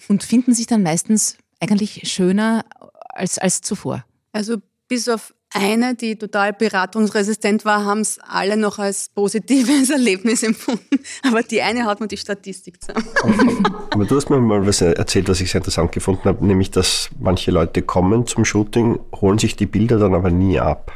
[0.10, 2.66] Und finden sich dann meistens eigentlich schöner
[3.10, 4.06] als, als zuvor.
[4.34, 10.44] Also bis auf eine, die total beratungsresistent war, haben es alle noch als positives Erlebnis
[10.44, 11.00] empfunden.
[11.24, 13.08] Aber die eine hat mir die Statistik zusammen.
[13.92, 17.10] Aber du hast mir mal was erzählt, was ich sehr interessant gefunden habe, nämlich, dass
[17.20, 20.94] manche Leute kommen zum Shooting, holen sich die Bilder dann aber nie ab.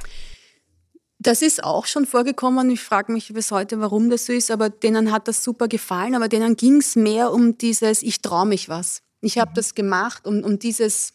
[1.23, 2.71] Das ist auch schon vorgekommen.
[2.71, 6.15] Ich frage mich bis heute, warum das so ist, aber denen hat das super gefallen.
[6.15, 9.03] Aber denen ging es mehr um dieses, ich traue mich was.
[9.21, 11.13] Ich habe das gemacht, um, um dieses,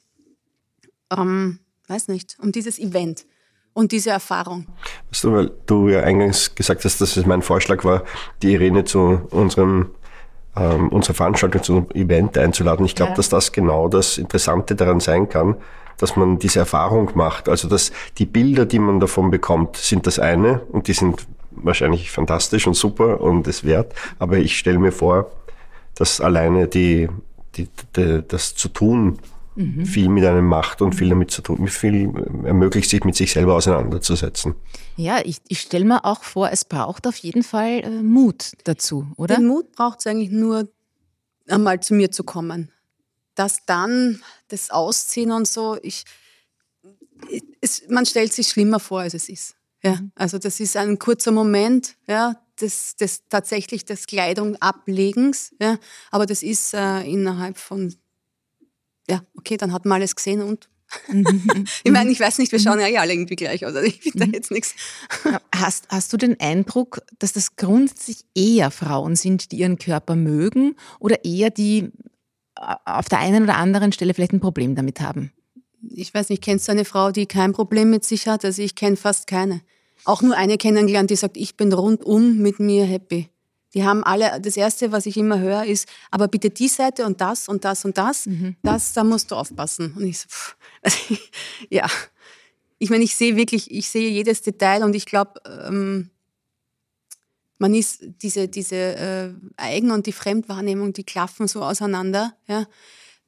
[1.11, 3.27] ähm, weiß nicht, um dieses Event
[3.73, 4.69] und diese Erfahrung.
[5.11, 8.05] Weißt du, weil du ja eingangs gesagt hast, dass es mein Vorschlag war,
[8.42, 9.90] die Irene zu unserem
[10.55, 12.87] ähm, unserer Veranstaltung zu einem Event einzuladen.
[12.87, 13.16] Ich glaube, ja.
[13.16, 15.57] dass das genau das Interessante daran sein kann,
[15.99, 17.49] dass man diese Erfahrung macht.
[17.49, 22.11] Also dass die Bilder, die man davon bekommt, sind das eine und die sind wahrscheinlich
[22.11, 23.95] fantastisch und super und es wert.
[24.19, 25.31] Aber ich stelle mir vor,
[25.95, 27.09] dass alleine die,
[27.57, 29.19] die, die, das zu tun
[29.55, 29.87] mhm.
[29.87, 32.13] viel mit einem macht und viel damit zu tun, viel
[32.45, 34.55] ermöglicht, sich mit sich selber auseinanderzusetzen.
[34.97, 39.07] Ja, ich, ich stelle mir auch vor, es braucht auf jeden Fall äh, Mut dazu,
[39.17, 39.37] oder?
[39.37, 40.69] Den Mut braucht es eigentlich nur,
[41.49, 42.71] einmal zu mir zu kommen
[43.37, 46.05] dass dann das Ausziehen und so, ich,
[47.61, 49.55] es, man stellt sich schlimmer vor, als es ist.
[49.83, 50.11] Ja, mhm.
[50.16, 55.79] also das ist ein kurzer Moment, ja, des, des tatsächlich des Kleidung ablegens, ja,
[56.11, 57.94] aber das ist äh, innerhalb von,
[59.09, 60.68] ja, okay, dann hat man alles gesehen und
[61.09, 61.66] mhm.
[61.85, 63.75] ich meine, ich weiß nicht, wir schauen ja eh alle irgendwie gleich aus.
[63.75, 64.33] Also ich finde da mhm.
[64.33, 64.75] jetzt nichts.
[65.55, 70.75] Hast, hast du den Eindruck, dass das grundsätzlich eher Frauen sind, die ihren Körper mögen
[70.99, 71.92] oder eher die
[72.57, 75.33] auf der einen oder anderen Stelle vielleicht ein Problem damit haben.
[75.90, 78.45] Ich weiß nicht, kennst du eine Frau, die kein Problem mit sich hat?
[78.45, 79.61] Also ich kenne fast keine.
[80.05, 83.29] Auch nur eine kennengelernt, die sagt, ich bin rundum mit mir happy.
[83.75, 87.21] Die haben alle, das Erste, was ich immer höre, ist, aber bitte die Seite und
[87.21, 88.57] das und das und das, mhm.
[88.62, 89.92] das, da musst du aufpassen.
[89.97, 90.97] Und ich so, pff, also
[91.71, 91.87] ja.
[92.79, 96.11] Ich meine, ich sehe wirklich, ich sehe jedes Detail und ich glaube, ähm,
[97.59, 102.66] man ist diese, diese äh, Eigen- und die Fremdwahrnehmung, die klaffen so auseinander, ja,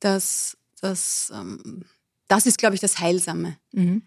[0.00, 1.84] dass, dass ähm,
[2.28, 3.56] das ist, glaube ich, das Heilsame.
[3.72, 4.02] Mhm.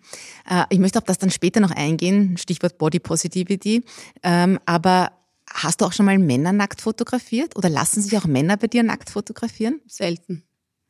[0.50, 3.84] Äh, ich möchte auf das dann später noch eingehen, Stichwort Body Positivity.
[4.22, 5.12] Ähm, aber
[5.50, 8.84] hast du auch schon mal Männer nackt fotografiert oder lassen sich auch Männer bei dir
[8.84, 9.82] nackt fotografieren?
[9.88, 10.44] Selten.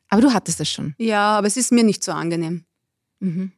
[0.10, 0.94] Aber du hattest das schon.
[0.98, 2.66] Ja, aber es ist mir nicht so angenehm.
[3.20, 3.54] Mhm.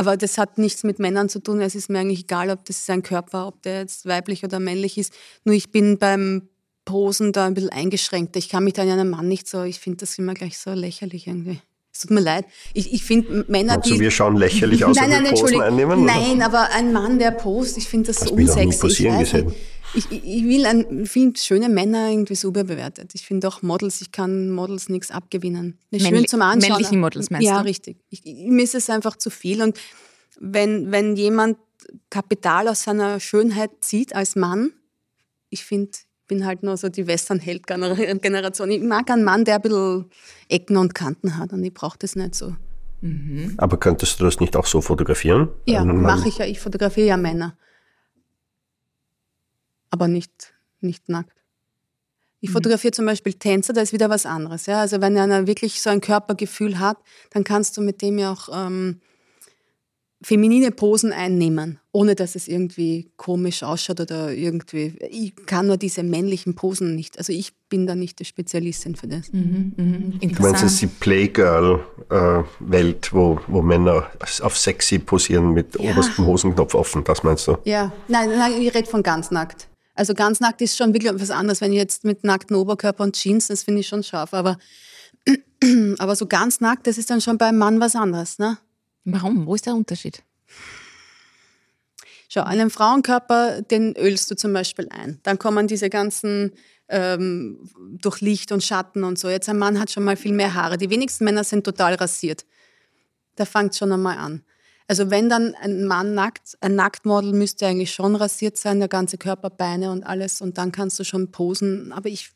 [0.00, 1.60] Aber das hat nichts mit Männern zu tun.
[1.60, 4.96] Es ist mir eigentlich egal, ob das sein Körper, ob der jetzt weiblich oder männlich
[4.96, 5.12] ist.
[5.44, 6.48] Nur ich bin beim
[6.86, 8.34] Posen da ein bisschen eingeschränkt.
[8.36, 10.72] Ich kann mich da in einem Mann nicht so, ich finde das immer gleich so
[10.72, 11.60] lächerlich irgendwie.
[12.00, 12.46] Es tut mir leid.
[12.72, 14.00] Ich, ich finde Männer, also die...
[14.00, 16.04] wir schauen lächerlich aus, nein, nein, wenn wir Posen einnehmen?
[16.06, 16.46] Nein, oder?
[16.46, 18.86] aber ein Mann, der post, ich finde das so unsexy.
[18.86, 19.52] Ich, gesehen.
[19.94, 23.10] ich, ich will ein, finde schöne Männer irgendwie super bewertet.
[23.14, 25.78] Ich finde auch Models, ich kann Models nichts abgewinnen.
[25.90, 26.70] Männli schön zum Anschauen.
[26.70, 27.58] Männlichen Models meinst ja, du?
[27.58, 27.98] Ja, richtig.
[28.08, 29.60] Ich, mir ist es einfach zu viel.
[29.60, 29.78] Und
[30.38, 31.58] wenn, wenn jemand
[32.08, 34.72] Kapital aus seiner Schönheit zieht als Mann,
[35.50, 35.90] ich finde,
[36.30, 38.70] bin halt nur so die Western-Held-Generation.
[38.70, 40.04] Ich mag einen Mann, der ein bisschen
[40.48, 42.54] Ecken und Kanten hat und ich brauche das nicht so.
[43.00, 43.54] Mhm.
[43.56, 45.48] Aber könntest du das nicht auch so fotografieren?
[45.66, 46.46] Ja, mache ich ja.
[46.46, 47.56] Ich fotografiere ja Männer.
[49.90, 51.36] Aber nicht, nicht nackt.
[52.40, 52.52] Ich mhm.
[52.52, 54.66] fotografiere zum Beispiel Tänzer, da ist wieder was anderes.
[54.66, 54.80] Ja?
[54.80, 56.98] Also wenn einer wirklich so ein Körpergefühl hat,
[57.30, 59.00] dann kannst du mit dem ja auch ähm,
[60.22, 64.94] feminine Posen einnehmen, ohne dass es irgendwie komisch ausschaut oder irgendwie.
[65.10, 67.16] Ich kann nur diese männlichen Posen nicht.
[67.18, 69.32] Also ich bin da nicht die Spezialistin für das.
[69.32, 70.18] Mhm, mh.
[70.34, 74.10] Du meinst jetzt die Playgirl-Welt, äh, wo, wo Männer
[74.42, 75.90] auf sexy posieren mit ja.
[75.90, 77.56] oberstem Hosenknopf offen, das meinst du?
[77.64, 79.68] Ja, nein, nein ich rede von ganz nackt.
[79.94, 83.16] Also ganz nackt ist schon wirklich was anderes, wenn ich jetzt mit nacktem Oberkörper und
[83.16, 84.34] Jeans, das finde ich schon scharf.
[84.34, 84.58] Aber,
[85.98, 88.58] aber so ganz nackt, das ist dann schon beim Mann was anderes, ne?
[89.04, 89.46] Warum?
[89.46, 90.22] Wo ist der Unterschied?
[92.28, 95.18] Schau, einen Frauenkörper, den ölst du zum Beispiel ein.
[95.24, 96.52] Dann kommen diese ganzen
[96.88, 97.68] ähm,
[98.00, 99.28] durch Licht und Schatten und so.
[99.28, 100.76] Jetzt ein Mann hat schon mal viel mehr Haare.
[100.76, 102.44] Die wenigsten Männer sind total rasiert.
[103.36, 104.44] Da fängt schon einmal an.
[104.86, 109.18] Also wenn dann ein Mann nackt, ein Nacktmodel müsste eigentlich schon rasiert sein, der ganze
[109.18, 110.40] Körper, Beine und alles.
[110.40, 111.92] Und dann kannst du schon posen.
[111.92, 112.30] Aber ich,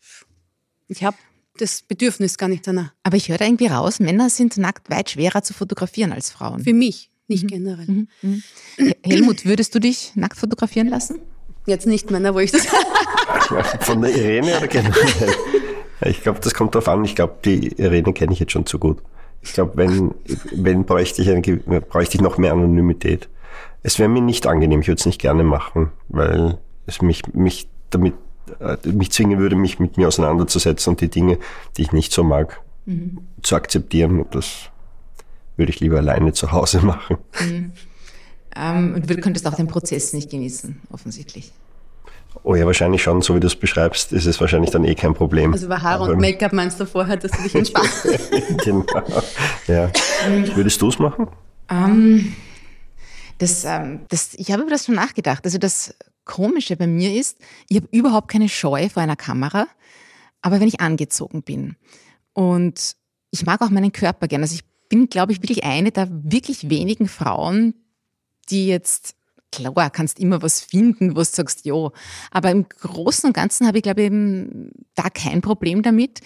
[0.86, 1.16] ich habe
[1.58, 2.92] das Bedürfnis gar nicht danach.
[3.02, 6.62] Aber ich höre da irgendwie raus, Männer sind nackt weit schwerer zu fotografieren als Frauen.
[6.62, 7.48] Für mich, nicht mhm.
[7.48, 7.86] generell.
[7.86, 8.08] Mhm.
[8.22, 8.42] Mhm.
[9.04, 11.20] Helmut, würdest du dich nackt fotografieren lassen?
[11.66, 12.66] Jetzt nicht Männer, wo ich das.
[13.80, 15.34] Von der Irene oder generell?
[16.04, 17.04] Ich glaube, das kommt darauf an.
[17.04, 18.98] Ich glaube, die Irene kenne ich jetzt schon zu gut.
[19.40, 20.14] Ich glaube, wenn,
[20.52, 23.28] wenn bräuchte ich, eine, bräuchte ich noch mehr Anonymität.
[23.82, 27.68] Es wäre mir nicht angenehm, ich würde es nicht gerne machen, weil es mich, mich
[27.90, 28.14] damit
[28.84, 31.38] mich zwingen würde, mich mit mir auseinanderzusetzen und die Dinge,
[31.76, 33.18] die ich nicht so mag, mhm.
[33.42, 34.24] zu akzeptieren.
[34.30, 34.70] Das
[35.56, 37.18] würde ich lieber alleine zu Hause machen.
[37.40, 37.72] Mhm.
[38.56, 41.52] Ähm, und du könntest auch den Prozess nicht genießen, offensichtlich.
[42.42, 45.14] Oh ja, wahrscheinlich schon, so wie du es beschreibst, ist es wahrscheinlich dann eh kein
[45.14, 45.52] Problem.
[45.52, 48.08] Also bei Haare und Make-up meinst du vorher, dass du dich entspannst?
[48.64, 48.84] genau.
[49.66, 49.90] Ja.
[50.54, 51.28] Würdest du es machen?
[51.70, 52.36] Um, ähm,
[53.38, 55.44] das, ähm, das, ich habe über das schon nachgedacht.
[55.44, 59.66] Also das Komische bei mir ist, ich habe überhaupt keine Scheu vor einer Kamera,
[60.40, 61.76] aber wenn ich angezogen bin
[62.32, 62.96] und
[63.30, 64.44] ich mag auch meinen Körper gerne.
[64.44, 67.74] Also ich bin, glaube ich, wirklich eine der wirklich wenigen Frauen,
[68.50, 69.16] die jetzt
[69.50, 71.90] klar, kannst immer was finden, wo du sagst, ja.
[72.30, 74.10] Aber im Großen und Ganzen habe ich, glaube ich,
[74.94, 76.20] da kein Problem damit.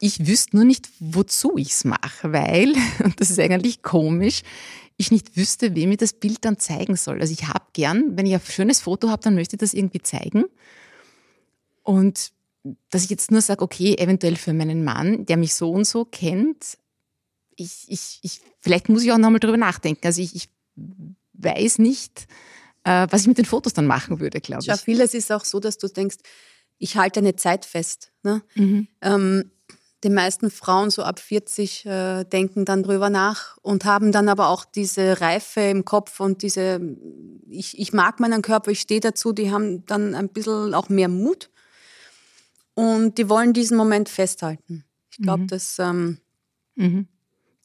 [0.00, 4.42] Ich wüsste nur nicht, wozu ich es mache, weil, und das ist eigentlich komisch,
[4.98, 7.20] ich nicht wüsste, wem ich das Bild dann zeigen soll.
[7.20, 10.02] Also ich habe gern, wenn ich ein schönes Foto habe, dann möchte ich das irgendwie
[10.02, 10.44] zeigen.
[11.84, 12.32] Und
[12.90, 16.04] dass ich jetzt nur sage, okay, eventuell für meinen Mann, der mich so und so
[16.04, 16.78] kennt,
[17.54, 20.04] ich, ich, ich, vielleicht muss ich auch nochmal drüber nachdenken.
[20.04, 20.48] Also ich, ich
[21.34, 22.26] weiß nicht,
[22.82, 24.66] äh, was ich mit den Fotos dann machen würde, glaube ich.
[24.66, 26.18] Ja, vieles ist auch so, dass du denkst,
[26.78, 28.12] ich halte eine Zeit fest.
[28.24, 28.42] Ne?
[28.56, 28.88] Mhm.
[29.00, 29.50] Ähm,
[30.04, 34.48] die meisten Frauen so ab 40 äh, denken dann drüber nach und haben dann aber
[34.48, 36.80] auch diese Reife im Kopf und diese,
[37.48, 41.08] ich, ich mag meinen Körper, ich stehe dazu, die haben dann ein bisschen auch mehr
[41.08, 41.50] Mut
[42.74, 44.84] und die wollen diesen Moment festhalten.
[45.10, 45.48] Ich glaube, mhm.
[45.48, 46.18] das ähm,
[46.76, 47.08] mhm.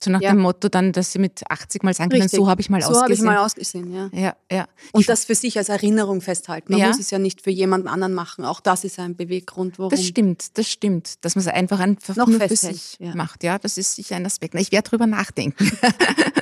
[0.04, 0.32] So nach ja.
[0.32, 2.90] dem Motto dann, dass sie mit 80 mal sagen können, so habe ich mal so
[2.90, 3.00] ausgesehen.
[3.00, 4.10] So habe ich mal ausgesehen, ja.
[4.12, 4.68] ja, ja.
[4.92, 6.74] Und ich das für sich als Erinnerung festhalten.
[6.74, 6.88] Man ja.
[6.88, 8.44] muss es ja nicht für jemanden anderen machen.
[8.44, 9.90] Auch das ist ein Beweggrund, warum.
[9.90, 11.24] Das stimmt, das stimmt.
[11.24, 13.44] Dass man es einfach, einfach Noch nur für sich macht.
[13.44, 14.56] Ja, das ist sicher ein Aspekt.
[14.56, 15.72] Ich werde drüber nachdenken.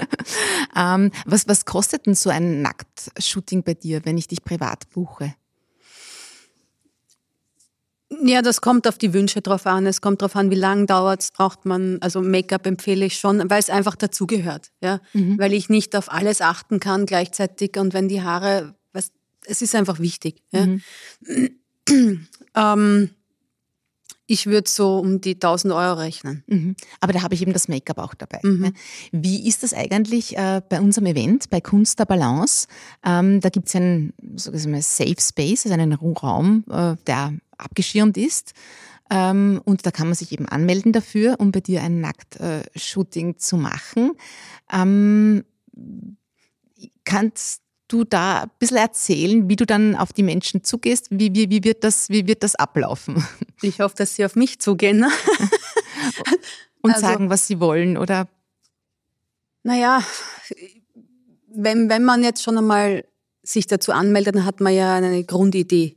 [0.76, 5.36] ähm, was, was kostet denn so ein Nacktshooting bei dir, wenn ich dich privat buche?
[8.24, 9.86] Ja, das kommt auf die Wünsche drauf an.
[9.88, 13.50] Es kommt drauf an, wie lange dauert es, braucht man, also Make-up empfehle ich schon,
[13.50, 14.72] weil es einfach dazugehört.
[14.82, 15.02] Ja?
[15.14, 15.40] Mhm.
[15.40, 19.12] Weil ich nicht auf alles achten kann gleichzeitig und wenn die Haare, was,
[19.46, 20.42] es ist einfach wichtig.
[20.52, 20.68] Ja?
[20.68, 20.82] Mhm.
[22.56, 23.10] ähm,
[24.28, 26.44] ich würde so um die 1000 Euro rechnen.
[26.48, 26.76] Mhm.
[27.02, 28.40] Aber da habe ich eben das Make-up auch dabei.
[28.44, 28.74] Mhm.
[29.12, 32.68] Wie ist das eigentlich äh, bei unserem Event, bei Kunst der Balance?
[33.04, 38.54] Ähm, da gibt es einen Safe Space, also einen Raum, äh, der abgeschirmt ist.
[39.10, 43.58] Ähm, und da kann man sich eben anmelden dafür, um bei dir ein Nackt-Shooting zu
[43.58, 44.14] machen.
[44.72, 45.44] Ähm,
[47.04, 51.08] kannst du da ein bisschen erzählen, wie du dann auf die Menschen zugehst?
[51.10, 53.26] Wie, wie, wie, wird, das, wie wird das ablaufen?
[53.64, 54.98] Ich hoffe, dass sie auf mich zugehen.
[54.98, 55.12] Ne?
[56.82, 58.28] Und also, sagen, was sie wollen, oder?
[59.62, 60.02] Naja,
[61.48, 63.06] wenn, wenn man jetzt schon einmal
[63.44, 65.96] sich dazu anmeldet, dann hat man ja eine Grundidee,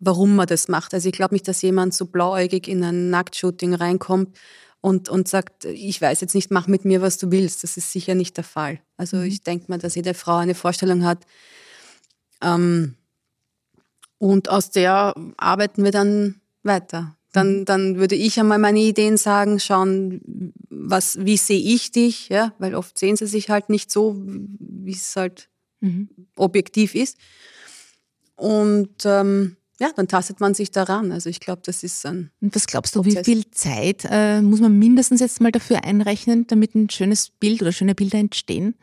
[0.00, 0.94] warum man das macht.
[0.94, 4.36] Also ich glaube nicht, dass jemand so blauäugig in ein Nacktshooting reinkommt
[4.80, 7.62] und, und sagt, ich weiß jetzt nicht, mach mit mir, was du willst.
[7.62, 8.80] Das ist sicher nicht der Fall.
[8.96, 9.24] Also mhm.
[9.24, 11.26] ich denke mal, dass jede Frau eine Vorstellung hat.
[12.42, 12.96] Ähm,
[14.18, 17.16] und aus der arbeiten wir dann weiter.
[17.32, 17.64] Dann, mhm.
[17.66, 22.74] dann würde ich einmal meine Ideen sagen, schauen, was, wie sehe ich dich, ja, weil
[22.74, 25.48] oft sehen sie sich halt nicht so, wie es halt
[25.80, 26.08] mhm.
[26.36, 27.18] objektiv ist.
[28.36, 31.10] Und ähm, ja, dann tastet man sich daran.
[31.10, 32.30] Also ich glaube, das ist ein.
[32.40, 33.26] Und was glaubst du, Prozess.
[33.26, 37.62] wie viel Zeit äh, muss man mindestens jetzt mal dafür einrechnen, damit ein schönes Bild
[37.62, 38.74] oder schöne Bilder entstehen?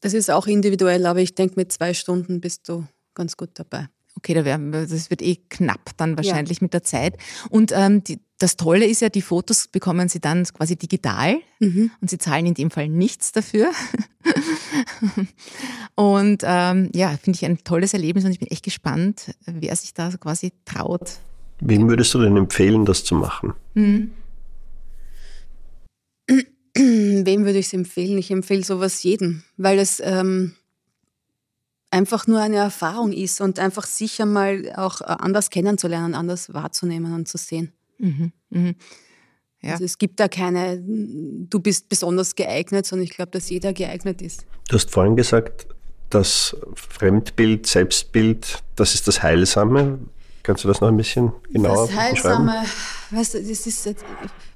[0.00, 3.88] Das ist auch individuell, aber ich denke, mit zwei Stunden bist du ganz gut dabei.
[4.16, 6.64] Okay, da das wird eh knapp dann wahrscheinlich ja.
[6.64, 7.16] mit der Zeit.
[7.48, 11.92] Und ähm, die, das Tolle ist ja, die Fotos bekommen Sie dann quasi digital mhm.
[12.00, 13.70] und Sie zahlen in dem Fall nichts dafür.
[15.94, 19.94] und ähm, ja, finde ich ein tolles Erlebnis und ich bin echt gespannt, wer sich
[19.94, 21.18] da quasi traut.
[21.60, 23.54] Wem würdest du denn empfehlen, das zu machen?
[23.74, 24.10] Mhm.
[26.74, 28.18] Wem würde ich es empfehlen?
[28.18, 30.54] Ich empfehle sowas jedem, weil es ähm,
[31.92, 37.14] einfach nur eine Erfahrung ist und einfach sicher mal auch äh, anders kennenzulernen, anders wahrzunehmen
[37.14, 37.72] und zu sehen.
[38.02, 38.74] Mhm, mh.
[39.62, 39.72] ja.
[39.72, 44.20] Also es gibt da keine, du bist besonders geeignet, sondern ich glaube, dass jeder geeignet
[44.20, 44.44] ist.
[44.68, 45.66] Du hast vorhin gesagt,
[46.10, 49.98] das Fremdbild, Selbstbild, das ist das Heilsame.
[50.42, 52.64] Kannst du das noch ein bisschen genauer das Heilsame,
[53.10, 53.94] weißt du, das ist,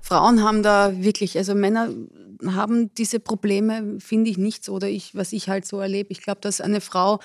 [0.03, 1.91] Frauen haben da wirklich, also Männer
[2.45, 6.11] haben diese Probleme, finde ich nicht so, oder ich, was ich halt so erlebe.
[6.11, 7.21] Ich glaube, dass eine Frau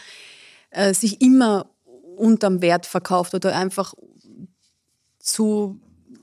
[0.70, 1.72] äh, sich immer
[2.16, 3.96] unterm Wert verkauft oder einfach
[5.20, 5.80] zu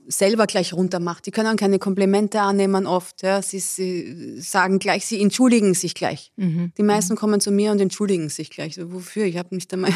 [0.09, 1.27] selber gleich runter macht.
[1.27, 3.21] Die können keine Komplimente annehmen oft.
[3.21, 3.41] Ja.
[3.41, 6.31] Sie, sie sagen gleich, sie entschuldigen sich gleich.
[6.35, 6.73] Mhm.
[6.77, 8.75] Die meisten kommen zu mir und entschuldigen sich gleich.
[8.75, 9.25] So, wofür?
[9.25, 9.91] Ich habe nicht einmal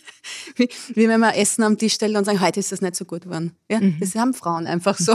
[0.56, 3.04] wie, wie wenn man Essen am Tisch stellt und sagen, heute ist das nicht so
[3.04, 3.52] gut geworden.
[3.70, 3.98] Ja, mhm.
[4.00, 5.14] das haben Frauen einfach so.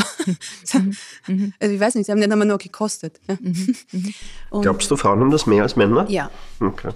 [1.28, 1.54] Mhm.
[1.60, 3.20] also ich weiß nicht, sie haben nicht einmal nur gekostet.
[3.28, 3.38] Ja.
[3.42, 3.76] Mhm.
[3.92, 4.14] mhm.
[4.62, 6.06] Glaubst du, Frauen haben das mehr als Männer?
[6.10, 6.30] Ja.
[6.60, 6.92] Okay.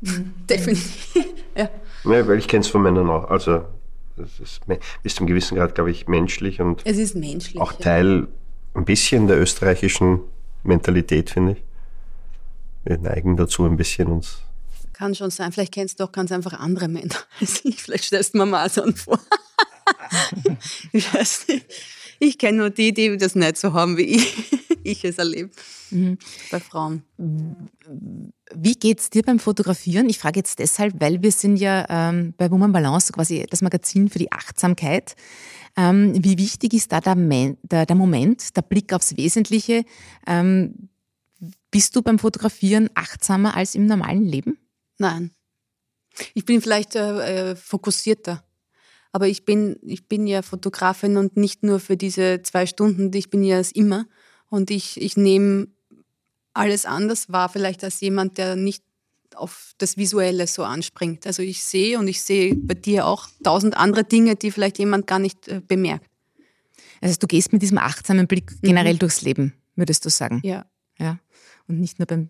[0.00, 0.32] Mhm.
[0.48, 1.14] Definitiv.
[1.56, 1.68] ja.
[2.04, 2.26] ja.
[2.26, 3.30] Weil ich kenne es von Männern auch.
[3.30, 3.64] Also
[4.16, 4.60] das ist
[5.02, 8.28] bis zum gewissen Grad, glaube ich, menschlich und es ist menschlich, auch Teil
[8.74, 10.20] ein bisschen der österreichischen
[10.62, 11.64] Mentalität, finde ich.
[12.84, 14.42] Wir neigen dazu ein bisschen uns
[15.00, 15.50] kann schon sein.
[15.50, 17.82] Vielleicht kennst du auch ganz einfach andere Männer als ich.
[17.82, 19.18] Vielleicht stellst du mir mal so vor.
[20.92, 21.66] ich weiß nicht.
[22.18, 24.52] Ich kenne nur die, die das nicht so haben, wie ich,
[24.84, 25.50] ich es erlebe.
[25.90, 26.18] Mhm.
[26.50, 27.02] Bei Frauen.
[28.54, 30.08] Wie geht es dir beim Fotografieren?
[30.08, 34.08] Ich frage jetzt deshalb, weil wir sind ja ähm, bei Woman Balance quasi das Magazin
[34.08, 35.14] für die Achtsamkeit.
[35.76, 39.84] Ähm, wie wichtig ist da der, der, der, Moment, der Blick aufs Wesentliche?
[40.26, 40.88] Ähm,
[41.70, 44.58] bist du beim Fotografieren achtsamer als im normalen Leben?
[44.98, 45.30] Nein.
[46.34, 48.44] Ich bin vielleicht äh, äh, fokussierter.
[49.12, 53.30] Aber ich bin, ich bin ja Fotografin und nicht nur für diese zwei Stunden, ich
[53.30, 54.06] bin ja es immer.
[54.48, 55.68] Und ich, ich nehme
[56.52, 58.82] alles anders wahr, vielleicht als jemand, der nicht
[59.34, 61.26] auf das Visuelle so anspringt.
[61.26, 65.06] Also ich sehe und ich sehe bei dir auch tausend andere Dinge, die vielleicht jemand
[65.06, 66.06] gar nicht äh, bemerkt.
[67.00, 68.98] Also du gehst mit diesem achtsamen Blick generell mhm.
[68.98, 70.40] durchs Leben, würdest du sagen?
[70.44, 70.66] Ja.
[70.98, 71.18] Ja
[71.70, 72.28] und nicht nur beim,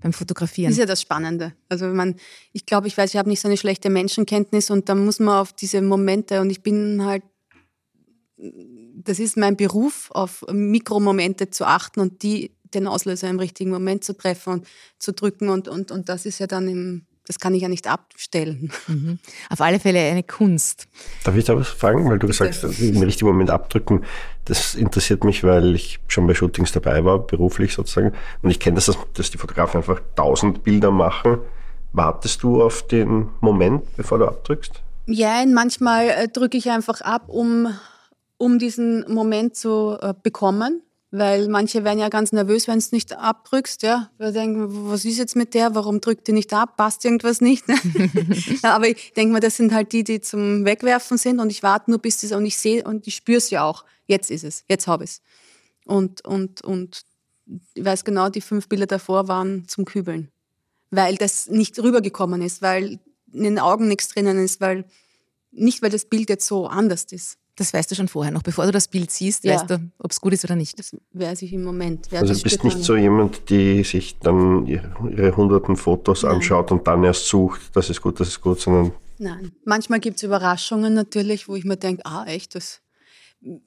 [0.00, 0.68] beim Fotografieren.
[0.68, 1.54] Das ist ja das Spannende.
[1.68, 2.14] Also man,
[2.52, 5.40] ich glaube, ich weiß, ich habe nicht so eine schlechte Menschenkenntnis und da muss man
[5.40, 7.24] auf diese Momente und ich bin halt,
[8.36, 14.04] das ist mein Beruf, auf Mikromomente zu achten und die den Auslöser im richtigen Moment
[14.04, 14.66] zu treffen und
[14.98, 17.86] zu drücken und, und, und das ist ja dann im das kann ich ja nicht
[17.86, 18.72] abstellen.
[18.88, 19.18] Mhm.
[19.48, 20.88] Auf alle Fälle eine Kunst.
[21.22, 22.08] Darf ich da was fragen?
[22.10, 24.04] Weil du gesagt hast, im richtigen Moment abdrücken.
[24.44, 28.12] Das interessiert mich, weil ich schon bei Shootings dabei war, beruflich sozusagen.
[28.42, 31.38] Und ich kenne das, dass die Fotografen einfach tausend Bilder machen.
[31.92, 34.82] Wartest du auf den Moment, bevor du abdrückst?
[35.06, 37.68] Ja, manchmal äh, drücke ich einfach ab, um,
[38.36, 40.82] um diesen Moment zu äh, bekommen
[41.12, 44.10] weil manche werden ja ganz nervös, wenn du es nicht abdrückst, ja.
[44.16, 45.74] Wir denken, was ist jetzt mit der?
[45.74, 46.78] Warum drückt die nicht ab?
[46.78, 47.68] Passt irgendwas nicht?
[47.68, 47.74] Ne?
[48.62, 51.62] ja, aber ich denke mal, das sind halt die, die zum Wegwerfen sind und ich
[51.62, 53.84] warte nur, bis das und ich sehe und ich spüre es ja auch.
[54.06, 55.22] Jetzt ist es, jetzt habe ich es.
[55.84, 57.02] Und, und, und
[57.74, 60.30] ich weiß genau, die fünf Bilder davor waren zum Kübeln,
[60.90, 64.86] weil das nicht rübergekommen ist, weil in den Augen nichts drinnen ist, weil
[65.50, 67.36] nicht, weil das Bild jetzt so anders ist.
[67.56, 69.54] Das weißt du schon vorher, noch bevor du das Bild siehst, ja.
[69.54, 70.78] weißt du, ob es gut ist oder nicht.
[70.78, 72.10] Das weiß ich im Moment.
[72.10, 76.36] Ja, also du bist nicht so jemand, die sich dann ihre hunderten Fotos Nein.
[76.36, 78.92] anschaut und dann erst sucht, das ist gut, das ist gut, sondern...
[79.18, 82.80] Nein, manchmal gibt es Überraschungen natürlich, wo ich mir denke, ah echt, das...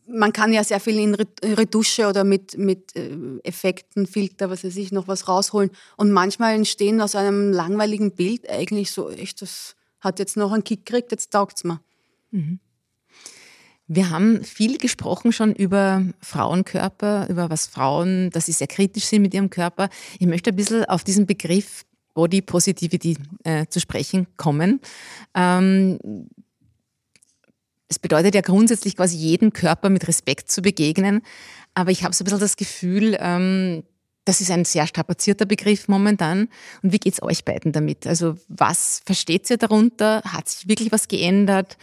[0.07, 3.11] Man kann ja sehr viel in Retusche oder mit, mit äh,
[3.43, 5.69] Effekten, Filter, was weiß ich, noch was rausholen.
[5.97, 10.63] Und manchmal entstehen aus einem langweiligen Bild eigentlich so, echt, das hat jetzt noch einen
[10.63, 11.81] Kick gekriegt, jetzt taugt es mir.
[12.31, 12.59] Mhm.
[13.87, 19.21] Wir haben viel gesprochen schon über Frauenkörper, über was Frauen, dass sie sehr kritisch sind
[19.21, 19.89] mit ihrem Körper.
[20.19, 24.79] Ich möchte ein bisschen auf diesen Begriff Body Positivity äh, zu sprechen kommen.
[25.35, 25.99] Ähm,
[27.87, 31.21] es bedeutet ja grundsätzlich quasi jeden Körper mit Respekt zu begegnen.
[31.75, 33.83] Aber ich habe so ein bisschen das Gefühl, ähm,
[34.23, 36.49] das ist ein sehr strapazierter Begriff momentan.
[36.81, 38.07] Und wie geht's euch beiden damit?
[38.07, 40.23] Also was versteht ihr darunter?
[40.23, 41.77] Hat sich wirklich was geändert?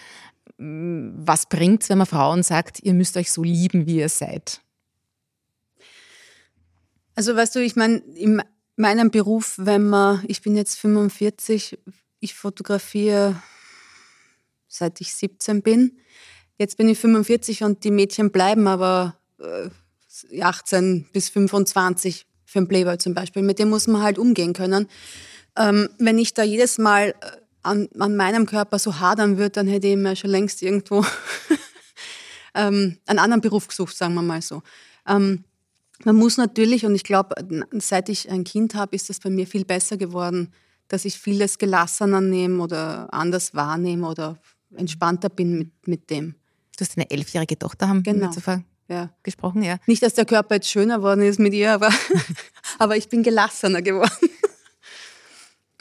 [0.62, 4.61] Was bringt es, wenn man Frauen sagt, ihr müsst euch so lieben, wie ihr seid?
[7.14, 8.42] Also weißt du, ich meine, in
[8.77, 11.79] meinem Beruf, wenn man, ich bin jetzt 45,
[12.20, 13.42] ich fotografiere
[14.68, 15.98] seit ich 17 bin.
[16.59, 22.68] Jetzt bin ich 45 und die Mädchen bleiben aber äh, 18 bis 25 für ein
[22.68, 23.42] Playboy zum Beispiel.
[23.42, 24.88] Mit dem muss man halt umgehen können.
[25.57, 29.68] Ähm, wenn ich da jedes Mal äh, an, an meinem Körper so hadern würde, dann
[29.68, 31.05] hätte ich mir schon längst irgendwo
[32.55, 34.62] ähm, einen anderen Beruf gesucht, sagen wir mal so.
[35.07, 35.44] Ähm,
[36.05, 37.35] man muss natürlich, und ich glaube,
[37.79, 40.53] seit ich ein Kind habe, ist das bei mir viel besser geworden,
[40.88, 44.38] dass ich vieles gelassener nehme oder anders wahrnehme oder
[44.75, 46.35] entspannter bin mit, mit dem.
[46.77, 48.31] Du hast eine elfjährige Tochter, haben genau.
[48.88, 49.11] ja.
[49.22, 49.77] gesprochen, ja.
[49.87, 51.90] Nicht, dass der Körper jetzt schöner geworden ist mit ihr, aber,
[52.79, 54.29] aber ich bin gelassener geworden.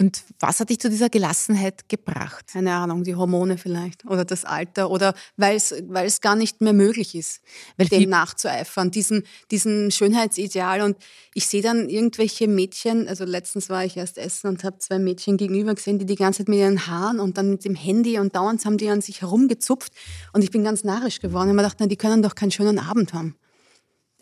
[0.01, 2.47] Und was hat dich zu dieser Gelassenheit gebracht?
[2.51, 7.13] Keine Ahnung, die Hormone vielleicht oder das Alter oder weil es gar nicht mehr möglich
[7.13, 7.41] ist,
[7.77, 10.81] weil dem nachzueifern, diesen, diesen Schönheitsideal.
[10.81, 10.97] Und
[11.35, 15.37] ich sehe dann irgendwelche Mädchen, also letztens war ich erst essen und habe zwei Mädchen
[15.37, 18.35] gegenüber gesehen, die die ganze Zeit mit ihren Haaren und dann mit dem Handy und
[18.35, 19.93] dauernd haben die an sich herumgezupft
[20.33, 21.43] und ich bin ganz narrisch geworden.
[21.43, 23.35] Ich habe mir gedacht, na, die können doch keinen schönen Abend haben.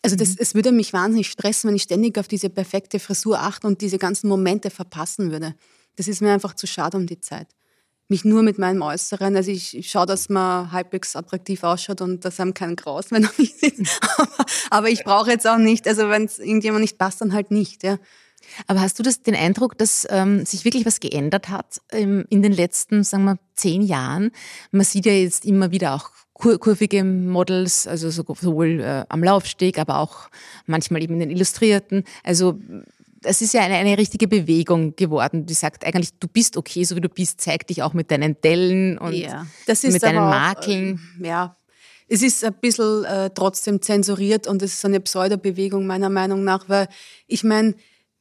[0.02, 0.38] Also das, mhm.
[0.39, 3.97] es würde mich wahnsinnig stressen, wenn ich ständig auf diese perfekte Frisur achte und diese
[3.97, 5.56] ganzen Momente verpassen würde.
[5.95, 7.47] Das ist mir einfach zu schade um die Zeit.
[8.08, 12.26] mich nur mit meinem Äußeren, also ich, ich schaue, dass man halbwegs attraktiv ausschaut und
[12.26, 13.88] dass einem kein Graus, wenn er mich sieht.
[14.18, 17.52] aber, aber ich brauche jetzt auch nicht, also wenn es irgendjemand nicht passt, dann halt
[17.52, 18.00] nicht, ja.
[18.68, 22.41] Aber hast du das, den Eindruck, dass ähm, sich wirklich was geändert hat ähm, in
[22.41, 24.32] den letzten, sagen wir, zehn Jahren?
[24.72, 26.10] Man sieht ja jetzt immer wieder auch
[26.40, 30.30] kur kurvige Models, also sowohl äh, am Laufsteg, aber auch
[30.66, 32.04] manchmal eben in den Illustrierten.
[32.24, 32.60] Also
[33.24, 36.96] es ist ja eine, eine richtige Bewegung geworden, die sagt eigentlich, du bist okay, so
[36.96, 41.00] wie du bist, zeig dich auch mit deinen Dellen und ja, mit deinen auch, Makeln.
[41.22, 41.56] Äh, ja,
[42.08, 46.70] es ist ein bisschen äh, trotzdem zensuriert und es ist eine Pseudobewegung meiner Meinung nach,
[46.70, 46.88] weil
[47.28, 47.76] ich meine,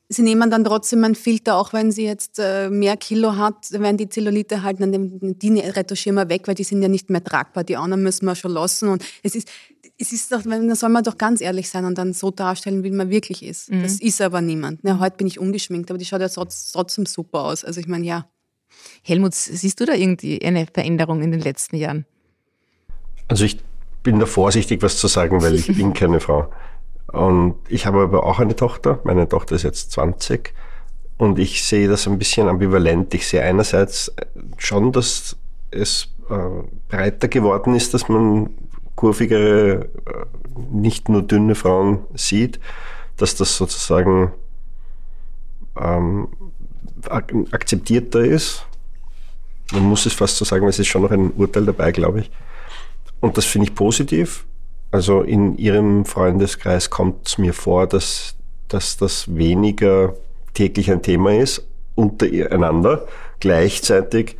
[0.08, 3.96] sie nehmen dann trotzdem einen Filter, auch wenn sie jetzt äh, mehr Kilo hat, werden
[3.96, 7.64] die Zellulite halt, dann die retuschieren wir weg, weil die sind ja nicht mehr tragbar.
[7.64, 8.88] Die anderen müssen wir schon lassen.
[8.88, 9.48] Und es ist,
[9.98, 12.90] es ist doch, da soll man doch ganz ehrlich sein und dann so darstellen, wie
[12.90, 13.70] man wirklich ist.
[13.70, 13.82] Mhm.
[13.82, 14.80] Das ist aber niemand.
[14.82, 17.64] Ja, heute bin ich ungeschminkt, aber die schaut ja trotzdem super aus.
[17.64, 18.26] Also ich meine, ja.
[19.02, 22.06] Helmut, siehst du da irgendwie eine Veränderung in den letzten Jahren?
[23.26, 23.58] Also ich
[24.02, 26.50] bin da vorsichtig, was zu sagen, weil ich bin keine Frau.
[27.12, 29.00] Und ich habe aber auch eine Tochter.
[29.04, 30.52] Meine Tochter ist jetzt 20.
[31.16, 33.12] Und ich sehe das ein bisschen ambivalent.
[33.14, 34.14] Ich sehe einerseits
[34.56, 35.36] schon, dass
[35.70, 36.34] es äh,
[36.88, 38.50] breiter geworden ist, dass man
[38.94, 40.26] kurvigere, äh,
[40.70, 42.60] nicht nur dünne Frauen sieht,
[43.16, 44.32] dass das sozusagen
[45.80, 46.28] ähm,
[47.08, 48.66] ak akzeptierter ist.
[49.72, 52.20] Man muss es fast so sagen, weil es ist schon noch ein Urteil dabei, glaube
[52.20, 52.30] ich.
[53.20, 54.46] Und das finde ich positiv.
[54.90, 58.34] Also in Ihrem Freundeskreis kommt es mir vor, dass,
[58.68, 60.14] dass das weniger
[60.54, 63.06] täglich ein Thema ist untereinander.
[63.40, 64.36] Gleichzeitig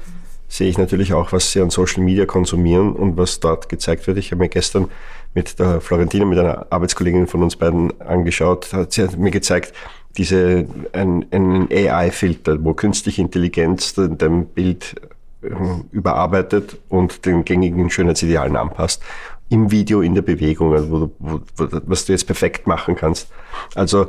[0.49, 4.17] sehe ich natürlich auch, was Sie an Social Media konsumieren und was dort gezeigt wird.
[4.17, 4.89] Ich habe mir gestern
[5.35, 9.75] mit der Florentina, mit einer Arbeitskollegin von uns beiden angeschaut, sie hat mir gezeigt,
[10.17, 14.95] diese, ein, ein AI-Filter, wo künstliche Intelligenz dein Bild
[15.43, 19.03] ähm, überarbeitet und den gängigen Schönheitsidealen anpasst
[19.51, 23.29] im Video, in der Bewegung, also wo, wo, wo, was du jetzt perfekt machen kannst.
[23.75, 24.09] Also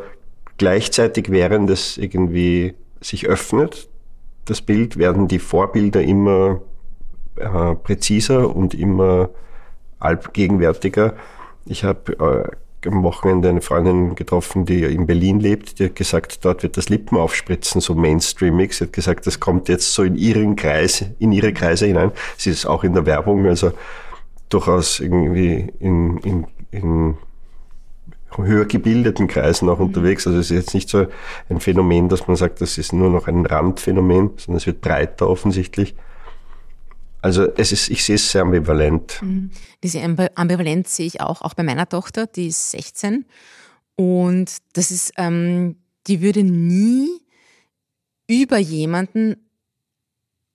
[0.58, 3.90] gleichzeitig, während es irgendwie sich öffnet,
[4.46, 6.62] das Bild, werden die Vorbilder immer
[7.38, 9.30] äh, präziser und immer
[10.00, 11.14] allgegenwärtiger.
[11.66, 12.14] Ich habe
[12.84, 16.78] äh, am Wochenende eine Freundin getroffen, die in Berlin lebt, die hat gesagt, dort wird
[16.78, 18.74] das Lippenaufspritzen so mainstreamig.
[18.74, 22.12] Sie hat gesagt, das kommt jetzt so in ihren Kreis, in ihre Kreise hinein.
[22.38, 23.74] Sie ist auch in der Werbung, also
[24.50, 27.18] durchaus irgendwie in, in, in
[28.36, 30.28] höher gebildeten Kreisen auch unterwegs.
[30.28, 31.08] Also es ist jetzt nicht so
[31.50, 35.28] ein Phänomen, dass man sagt, das ist nur noch ein Randphänomen, sondern es wird breiter
[35.28, 35.96] offensichtlich.
[37.22, 39.22] Also es ist, ich sehe es sehr ambivalent.
[39.22, 39.52] Mhm.
[39.84, 43.26] Diese Ambivalenz sehe ich auch, auch bei meiner Tochter, die ist 16.
[43.96, 45.76] Und das ist, ähm,
[46.08, 47.10] die würde nie
[48.28, 49.49] über jemanden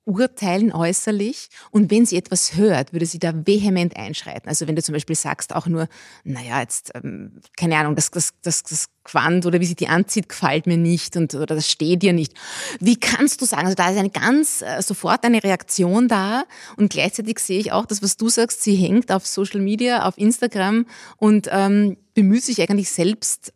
[0.06, 4.48] urteilen äußerlich und wenn sie etwas hört, würde sie da vehement einschreiten.
[4.48, 5.88] Also wenn du zum Beispiel sagst auch nur,
[6.24, 10.28] naja, jetzt, ähm, keine Ahnung, das, das, das, das Quant oder wie sie die anzieht,
[10.28, 12.34] gefällt mir nicht und oder das steht dir nicht.
[12.80, 13.64] Wie kannst du sagen?
[13.64, 16.44] Also da ist eine ganz, äh, sofort eine Reaktion da
[16.76, 20.18] und gleichzeitig sehe ich auch das, was du sagst, sie hängt auf Social Media, auf
[20.18, 20.86] Instagram
[21.16, 23.54] und ähm, bemüht sich eigentlich selbst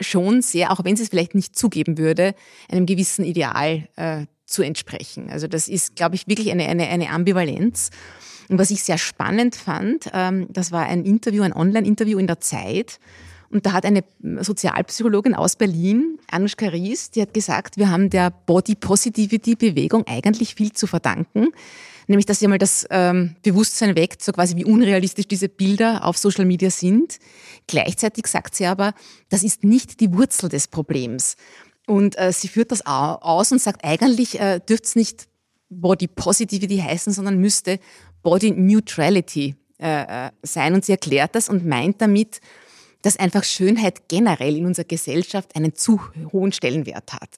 [0.00, 2.34] schon sehr, auch wenn sie es vielleicht nicht zugeben würde,
[2.68, 5.30] einem gewissen Ideal äh, zu entsprechen.
[5.30, 7.90] Also das ist, glaube ich, wirklich eine, eine, eine Ambivalenz.
[8.48, 12.40] Und was ich sehr spannend fand, ähm, das war ein Interview, ein Online-Interview in der
[12.40, 12.98] Zeit.
[13.52, 14.02] Und da hat eine
[14.40, 20.54] Sozialpsychologin aus Berlin, Anushka Ries, die hat gesagt, wir haben der Body Positivity Bewegung eigentlich
[20.54, 21.48] viel zu verdanken.
[22.08, 26.18] Nämlich, dass sie einmal das ähm, Bewusstsein weckt, so quasi wie unrealistisch diese Bilder auf
[26.18, 27.18] Social Media sind.
[27.66, 28.94] Gleichzeitig sagt sie aber,
[29.28, 31.36] das ist nicht die Wurzel des Problems.
[31.86, 35.28] Und äh, sie führt das aus und sagt, eigentlich äh, dürfte es nicht
[35.68, 37.80] Body Positivity heißen, sondern müsste
[38.22, 40.74] Body Neutrality äh, äh, sein.
[40.74, 42.40] Und sie erklärt das und meint damit,
[43.02, 46.00] dass einfach Schönheit generell in unserer Gesellschaft einen zu
[46.32, 47.30] hohen Stellenwert hat.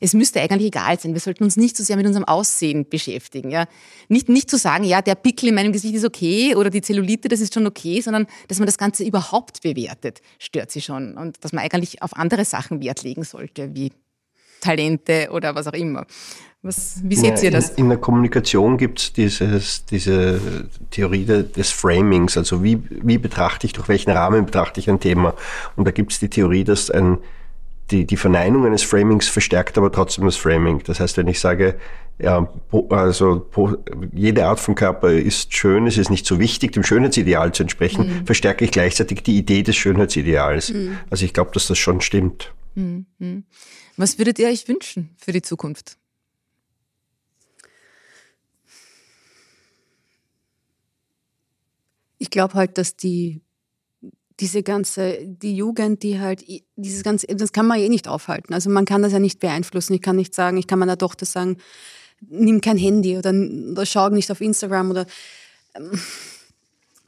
[0.00, 1.12] Es müsste eigentlich egal sein.
[1.12, 3.50] Wir sollten uns nicht so sehr mit unserem Aussehen beschäftigen.
[3.50, 3.66] Ja?
[4.08, 7.28] Nicht, nicht zu sagen, ja, der Pickel in meinem Gesicht ist okay oder die Zellulite,
[7.28, 11.16] das ist schon okay, sondern dass man das Ganze überhaupt bewertet, stört sie schon.
[11.16, 13.92] Und dass man eigentlich auf andere Sachen Wert legen sollte, wie
[14.60, 16.06] Talente oder was auch immer.
[16.62, 17.70] Was, wie seht ja, ihr das?
[17.70, 23.72] In, in der Kommunikation gibt es diese Theorie des Framings, also wie, wie betrachte ich,
[23.72, 25.34] durch welchen Rahmen betrachte ich ein Thema.
[25.76, 27.18] Und da gibt es die Theorie, dass ein
[27.90, 30.82] die, die Verneinung eines Framings verstärkt aber trotzdem das Framing.
[30.84, 31.78] Das heißt, wenn ich sage,
[32.18, 32.52] ja,
[32.90, 33.46] also
[34.12, 38.20] jede Art von Körper ist schön, es ist nicht so wichtig, dem Schönheitsideal zu entsprechen,
[38.20, 38.26] mhm.
[38.26, 40.72] verstärke ich gleichzeitig die Idee des Schönheitsideals.
[40.72, 40.98] Mhm.
[41.08, 42.52] Also ich glaube, dass das schon stimmt.
[42.74, 43.06] Mhm.
[43.18, 43.44] mhm.
[43.96, 45.98] Was würdet ihr euch wünschen für die Zukunft?
[52.16, 53.42] Ich glaube halt, dass die
[54.40, 56.44] diese ganze, die Jugend, die halt,
[56.76, 58.54] dieses ganze, das kann man eh nicht aufhalten.
[58.54, 59.94] Also man kann das ja nicht beeinflussen.
[59.94, 61.58] Ich kann nicht sagen, ich kann meiner Tochter sagen,
[62.20, 65.06] nimm kein Handy oder, oder schau nicht auf Instagram oder
[65.74, 65.98] ähm,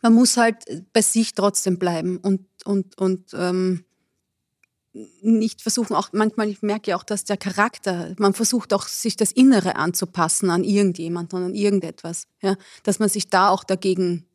[0.02, 0.56] man muss halt
[0.92, 3.84] bei sich trotzdem bleiben und, und, und ähm,
[5.22, 9.16] nicht versuchen, auch manchmal, ich merke ja auch, dass der Charakter, man versucht auch, sich
[9.16, 12.26] das Innere anzupassen an irgendjemanden, an irgendetwas.
[12.42, 12.56] Ja?
[12.82, 14.26] Dass man sich da auch dagegen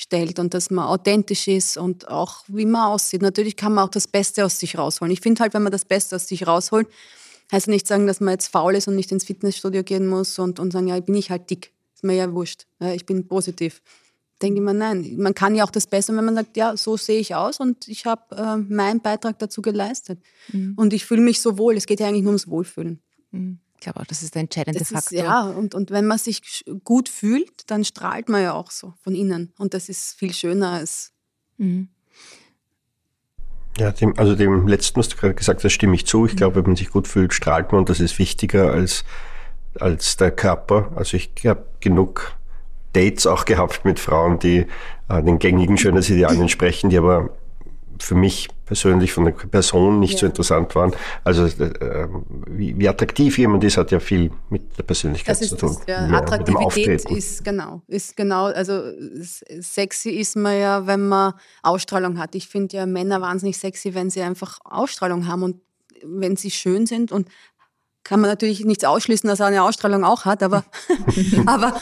[0.00, 3.22] stellt und dass man authentisch ist und auch wie man aussieht.
[3.22, 5.12] Natürlich kann man auch das Beste aus sich rausholen.
[5.12, 6.88] Ich finde halt, wenn man das Beste aus sich rausholt,
[7.52, 10.58] heißt nicht sagen, dass man jetzt faul ist und nicht ins Fitnessstudio gehen muss und,
[10.58, 11.72] und sagen, ja, bin ich halt dick.
[11.94, 12.66] Ist mir ja wurscht.
[12.80, 13.82] Ja, ich bin positiv.
[14.40, 15.16] Denke ich mir, nein.
[15.18, 17.86] Man kann ja auch das Beste, wenn man sagt, ja, so sehe ich aus und
[17.88, 20.18] ich habe äh, meinen Beitrag dazu geleistet.
[20.52, 20.74] Mhm.
[20.76, 21.76] Und ich fühle mich so wohl.
[21.76, 23.00] Es geht ja eigentlich nur ums Wohlfühlen.
[23.32, 23.58] Mhm.
[23.80, 25.18] Ich glaube auch, das ist der entscheidende das Faktor.
[25.18, 28.92] Ist, ja, und, und wenn man sich gut fühlt, dann strahlt man ja auch so
[29.02, 29.54] von innen.
[29.56, 31.12] Und das ist viel schöner als.
[31.56, 31.88] Mhm.
[33.78, 36.26] Ja, dem, also dem letzten, was du gerade gesagt hast, stimme ich zu.
[36.26, 36.36] Ich mhm.
[36.36, 39.04] glaube, wenn man sich gut fühlt, strahlt man und das ist wichtiger als,
[39.78, 40.92] als der Körper.
[40.94, 42.36] Also ich habe genug
[42.92, 44.66] Dates auch gehabt mit Frauen, die
[45.08, 47.30] äh, den gängigen Schönheitsidealen entsprechen, die aber
[48.02, 50.18] für mich persönlich von der Person nicht ja.
[50.20, 50.92] so interessant waren.
[51.24, 52.08] Also äh,
[52.46, 55.76] wie, wie, attraktiv jemand ist, hat ja viel mit der Persönlichkeit zu tun.
[55.86, 56.18] Das, ja.
[56.18, 58.82] Attraktivität ist genau, ist genau, also
[59.60, 62.34] sexy ist man ja, wenn man Ausstrahlung hat.
[62.34, 65.56] Ich finde ja Männer wahnsinnig sexy, wenn sie einfach Ausstrahlung haben und
[66.04, 67.28] wenn sie schön sind und
[68.04, 70.64] kann man natürlich nichts ausschließen, dass er eine Ausstrahlung auch hat, aber,
[71.46, 71.80] aber,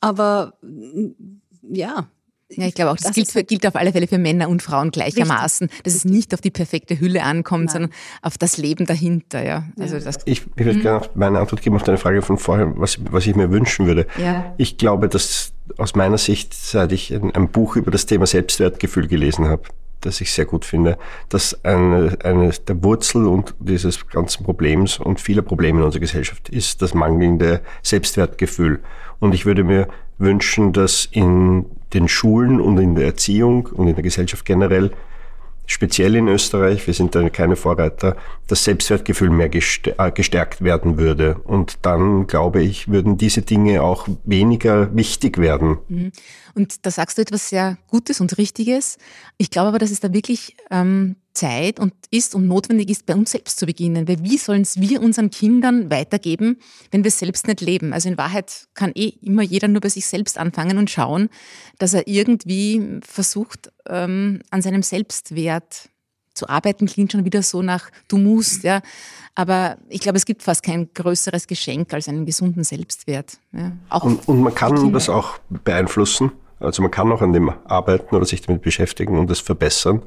[0.00, 0.54] aber
[1.62, 2.08] ja,
[2.50, 4.62] ja, ich glaube auch, das, das gilt, für, gilt, auf alle Fälle für Männer und
[4.62, 5.84] Frauen gleichermaßen, richtig.
[5.84, 7.72] dass es nicht auf die perfekte Hülle ankommt, Nein.
[7.72, 7.92] sondern
[8.22, 9.44] auf das Leben dahinter.
[9.44, 9.64] Ja.
[9.78, 10.04] Also ja.
[10.04, 13.26] Das, ich, ich würde gerne meine Antwort geben auf deine Frage von vorher, was, was
[13.26, 14.06] ich mir wünschen würde.
[14.16, 14.54] Ja.
[14.56, 19.08] Ich glaube, dass aus meiner Sicht, seit ich ein, ein Buch über das Thema Selbstwertgefühl
[19.08, 19.64] gelesen habe,
[20.00, 20.96] das ich sehr gut finde,
[21.28, 26.48] dass eine, eine der Wurzel und dieses ganzen Problems und vieler Probleme in unserer Gesellschaft
[26.48, 28.80] ist das mangelnde Selbstwertgefühl.
[29.18, 29.88] Und ich würde mir
[30.18, 34.92] wünschen, dass in den Schulen und in der Erziehung und in der Gesellschaft generell
[35.68, 38.16] speziell in Österreich, wir sind da keine Vorreiter,
[38.46, 41.36] das Selbstwertgefühl mehr äh, gestärkt werden würde.
[41.44, 45.78] Und dann, glaube ich, würden diese Dinge auch weniger wichtig werden.
[45.88, 46.12] Mhm.
[46.54, 48.96] Und da sagst du etwas sehr Gutes und Richtiges.
[49.36, 53.14] Ich glaube aber, dass es da wirklich ähm, Zeit und ist und notwendig ist, bei
[53.14, 54.08] uns selbst zu beginnen.
[54.08, 56.58] Weil wie sollen es wir unseren Kindern weitergeben,
[56.90, 57.92] wenn wir selbst nicht leben?
[57.92, 61.28] Also in Wahrheit kann eh immer jeder nur bei sich selbst anfangen und schauen,
[61.78, 65.88] dass er irgendwie versucht, ähm, an seinem Selbstwert
[66.34, 66.86] zu arbeiten.
[66.86, 68.80] Klingt schon wieder so nach, du musst, ja.
[69.34, 73.38] Aber ich glaube, es gibt fast kein größeres Geschenk als einen gesunden Selbstwert.
[73.52, 73.72] Ja.
[73.88, 76.32] Auch und, und man kann das auch beeinflussen.
[76.60, 80.02] Also man kann auch an dem arbeiten oder sich damit beschäftigen und das verbessern.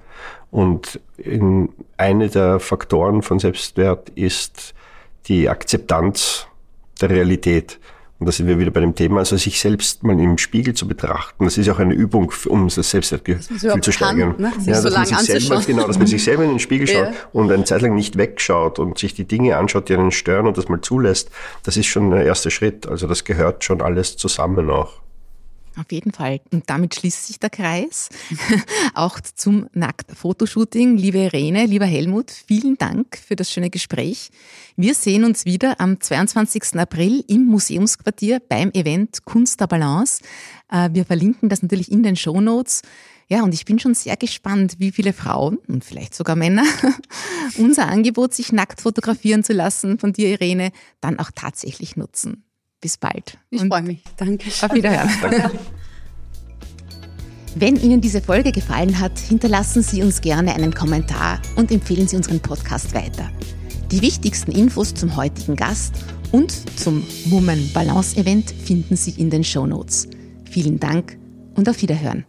[0.50, 4.74] Und in, eine der Faktoren von Selbstwert ist
[5.28, 6.48] die Akzeptanz
[7.00, 7.80] der Realität.
[8.20, 10.88] Und da sind wir wieder bei dem Thema, also sich selbst mal im Spiegel zu
[10.88, 11.44] betrachten.
[11.44, 14.36] Das ist auch eine Übung, um das Selbstwertgefühl zu steigern.
[14.38, 14.52] ne?
[14.64, 17.08] ja, so dass man sich selber, genau, dass man sich selber in den Spiegel schaut
[17.08, 17.14] ja.
[17.34, 20.56] und eine Zeit lang nicht wegschaut und sich die Dinge anschaut, die einen stören und
[20.56, 21.32] das mal zulässt.
[21.64, 22.88] Das ist schon der erste Schritt.
[22.88, 25.02] Also das gehört schon alles zusammen auch.
[25.78, 26.42] Auf jeden Fall.
[26.52, 28.10] Und damit schließt sich der Kreis.
[28.94, 30.98] Auch zum Nackt-Fotoshooting.
[30.98, 34.32] Liebe Irene, lieber Helmut, vielen Dank für das schöne Gespräch.
[34.76, 36.76] Wir sehen uns wieder am 22.
[36.76, 40.22] April im Museumsquartier beim Event Kunst der Balance.
[40.70, 42.82] Äh, wir verlinken das natürlich in den Show Notes.
[43.30, 46.66] Ja, und ich bin schon sehr gespannt, wie viele Frauen und vielleicht sogar Männer
[47.58, 52.44] unser Angebot, sich nackt fotografieren zu lassen von dir, Irene, dann auch tatsächlich nutzen.
[52.82, 53.38] Bis bald.
[53.52, 54.04] Ich freue mich.
[54.18, 54.50] Danke.
[54.50, 55.10] Auf Wiederhören.
[57.56, 62.16] Wenn Ihnen diese Folge gefallen hat, hinterlassen Sie uns gerne einen Kommentar und empfehlen Sie
[62.16, 63.30] unseren Podcast weiter.
[63.92, 65.96] Die wichtigsten Infos zum heutigen Gast
[66.32, 70.08] und zum Woman Balance Event finden Sie in den Show Notes.
[70.50, 71.18] Vielen Dank
[71.56, 72.26] und auf Wiederhören.